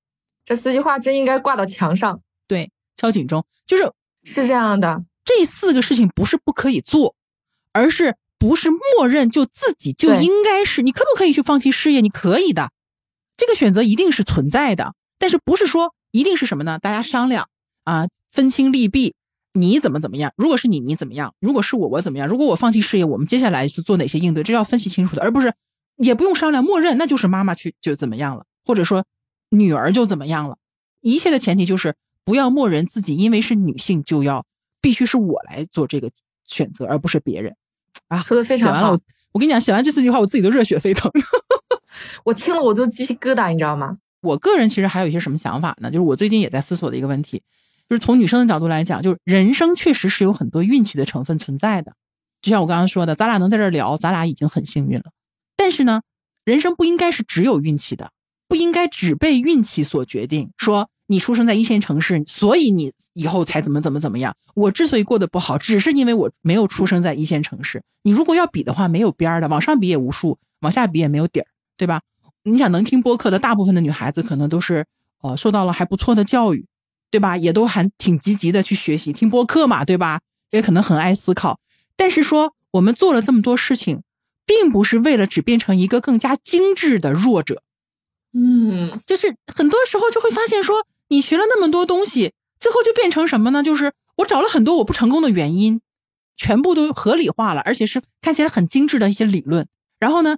[0.44, 3.46] 这四句话真应该挂到墙上，对，敲警钟。
[3.66, 3.92] 就是
[4.24, 7.16] 是这样的，这四个事情不是不可以做。
[7.74, 10.82] 而是不是默认就自己就应该是？
[10.82, 12.00] 你可不可以去放弃事业？
[12.00, 12.72] 你可以的，
[13.36, 14.94] 这个选择一定是存在的。
[15.18, 16.80] 但是不是说一定是什么呢？
[16.80, 17.50] 大家商量
[17.84, 19.14] 啊，分清利弊。
[19.58, 20.34] 你怎么怎么样？
[20.36, 21.34] 如果是你，你怎么样？
[21.40, 22.28] 如果是我，我怎么样？
[22.28, 24.44] 如果我放弃事业，我们接下来是做哪些应对？
[24.44, 25.54] 这要分析清楚的，而不是
[25.96, 29.06] 也不用商量，默认那就是妈妈去就怎么样了，或者说
[29.50, 30.58] 女儿就怎么样了。
[31.00, 31.96] 一切的前提就是
[32.26, 34.46] 不要默认自己，因为是女性就要
[34.82, 36.12] 必须是我来做这个
[36.46, 37.56] 选择，而不是别人。
[38.10, 38.98] 啊，说的非常好。
[39.32, 41.10] 我跟你讲，写完这四句话，我自己都热血沸腾。
[42.26, 43.98] 我听了我都鸡皮疙瘩，你知道吗？
[44.22, 45.90] 我个人其实还有一些什么想法呢？
[45.90, 47.42] 就是我最近也在思索的一个问题，
[47.90, 51.94] 就是从女生的角度来讲，就是人生确实是有很多运气的成分存在的。
[52.42, 55.06] 就像我刚刚说的，咱俩能在这聊，咱俩已经很幸运了。
[55.58, 56.02] 但是呢，
[56.44, 58.12] 人生不应该是只有运气的，
[58.48, 60.52] 不应该只被运气所决定。
[60.58, 60.90] 说。
[61.08, 64.36] 你出生在一线城市，所以你以后才怎么怎么怎么样。
[64.56, 67.84] 我之所以过得不好，只是因为我没有出生在一线城市。
[68.02, 71.46] 你如果要比的话，没有边儿的，往上比也无数，往下比也没有底儿，
[71.78, 72.02] 对吧？
[72.44, 74.88] 你想能听播客的大部分的女孩子，可能都是
[75.22, 76.66] 呃受到了还不错的教育，
[77.16, 77.38] 对吧？
[77.38, 80.20] 也都还挺积极的去学习听播客嘛，对吧？
[80.52, 81.62] 也可能很爱思考。
[81.96, 84.02] 但是说我们做了这么多事情，
[84.46, 87.64] 并不是为了只变成一个更加精致的弱者，
[88.34, 90.86] 嗯，就是很多时候就会发现说。
[91.08, 93.62] 你学了那么多东西，最后就变成什么呢？
[93.62, 95.80] 就是我找了很多我不成功的原因，
[96.36, 99.68] 全部都合理化了，而且是看起来很精致的一些理论。
[100.00, 100.38] 然后呢，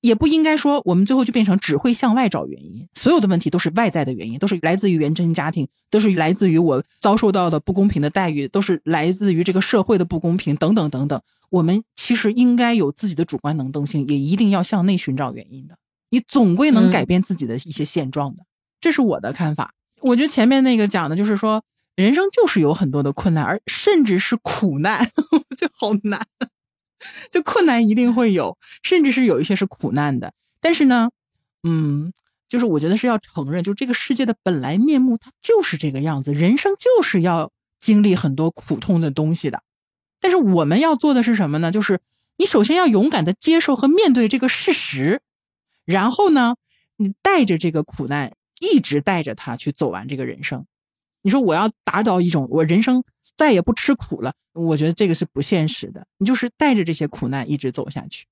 [0.00, 11.20] 也不应该说我们最后就变成只会向外找原因，所有的问题都是外在的原因，都是来自于原生家庭，都是来自于我遭受到的不公平的待遇，都是来自于这个社会的不公平等等等等。
[11.50, 15.76] 我们其实应该有自己的主观能动性，也一定要向内寻找原因的。
[16.10, 18.42] 你总归能改变自己的一些现状的，
[18.80, 19.74] 这是我的看法。
[20.00, 21.62] 我觉得前面那个讲的就是说，
[21.94, 25.06] 人生就是有很多的困难，而甚至是苦难，
[25.58, 26.26] 就好难。
[27.30, 30.32] 就困难一定会有，甚至是有一些是苦难的。
[30.60, 31.10] 但是呢，
[31.62, 32.12] 嗯，
[32.48, 36.32] 就是我觉得是要承认，就这个世界的本来面目，它就是这个样子。
[36.34, 39.62] 人生就是要经历很多苦痛的东西的。
[40.20, 41.72] 但是我们要做的是什么呢？
[41.72, 42.00] 就是
[42.36, 45.22] 你首先要勇敢的接受和面对这个事实，
[45.86, 46.56] 然后呢，
[46.96, 50.66] 你带着这个苦难，一直带着它去走完这个人生。
[51.22, 53.02] 你说我要达到一种我人生
[53.36, 56.06] 再也不吃苦了，我觉得这个是不现实的。
[56.18, 58.26] 你就是带着这些苦难一直走下去，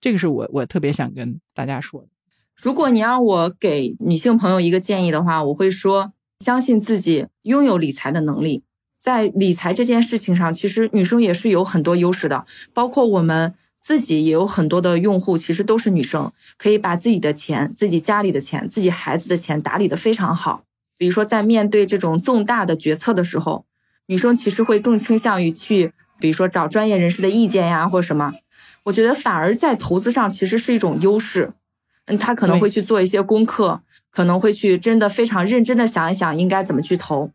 [0.00, 2.08] 这个是我我特别想跟大家说的。
[2.54, 8.64] 如果你让我给女性朋友一个建议的话，我会说，相信自己拥有理财的能力。
[8.98, 20.62] 在理财这件事情上，其实女生也是有很多优势的，包括我们自己也有很多的用户，其实都是女生，可以把自己的钱、自己家里的钱、自己孩子的钱打理的非常好。
[21.02, 23.64] 比如说，在面对这种重大的决策的时候，
[24.06, 28.32] 女生其实会更倾向于去，比如说找专业人士的意见呀，或者什么。
[28.84, 31.54] 我觉得反而在投资上其实是一种优势。
[32.04, 33.82] 嗯，她可能会去做一些功课，
[34.12, 37.32] 可能会去真的非常认真的想一想应该怎么去投。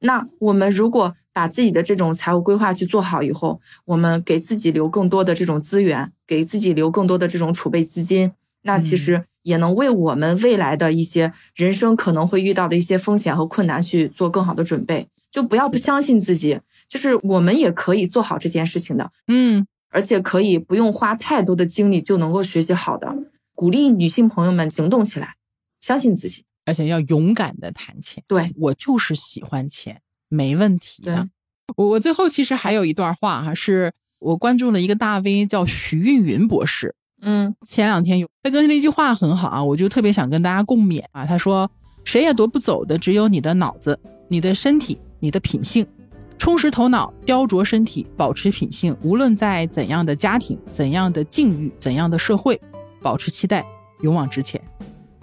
[0.00, 8.32] 那我们如果把自己的这种财务规划去做好以后，我们给自己留更多的这种资源，给自己留更多的这种储备资金，
[8.62, 9.24] 那其实。
[9.42, 23.16] 也能为我们未来的一些人生可能会遇到的一些风险和困难去做更好的准备，就不要不相信自己，就是我们也可以做好这件事情的，嗯，而且可以不用花太多的精力就能够学习好的。
[23.54, 25.36] 鼓励女性朋友们行动起来，
[25.80, 28.22] 相信自己，而且要勇敢的谈钱。
[28.26, 31.26] 对我就是喜欢钱，没问题的。
[31.76, 36.94] 我我最后其实还有一段话哈，是我关注了一个大 V 叫徐运云博士。
[37.20, 41.26] 嗯，前两天有他更新了一句话很好啊，我就特别想跟大家共勉啊。
[41.26, 41.68] 他说
[42.04, 43.98] ：“谁也夺不走的，只有你的脑子、
[44.28, 45.86] 你的身体、你的品性。
[46.38, 48.96] 充实头脑，雕琢身体，保持品性。
[49.02, 52.60] 无论在怎样的家庭、怎样的境遇、怎样的社会，
[53.02, 53.66] 保持期待，
[54.02, 54.60] 勇往直前。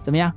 [0.02, 0.32] 怎么样？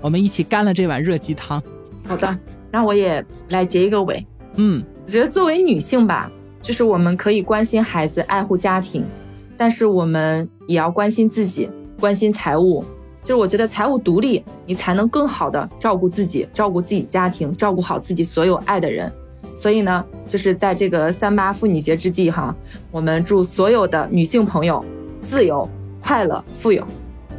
[0.00, 1.62] 我们一起干了这碗热鸡汤。
[2.06, 2.38] 好的，
[2.70, 4.26] 那我也来结一个尾。
[4.54, 6.32] 嗯，我觉得作为女性吧，
[6.62, 9.04] 就是我们可以关心孩子，爱护家庭。”
[9.56, 11.68] 但是我们也要关心自己，
[12.00, 12.84] 关心财务。
[13.24, 19.12] 就是我觉得财务独立，你才能更好的照顾自己，照顾自己家庭，照顾好自己所有爱的人。
[19.54, 22.52] 所以呢，就是在这个三八妇女节之际哈，
[22.90, 24.84] 我们祝所有的女性朋友
[25.20, 25.68] 自由、
[26.02, 26.84] 快乐、富有、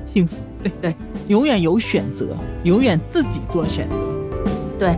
[0.05, 0.38] 幸福。
[0.61, 0.95] 对对，
[1.28, 2.30] 永远有选择，
[2.64, 3.97] 永远自己做选择。
[4.80, 4.95] 对。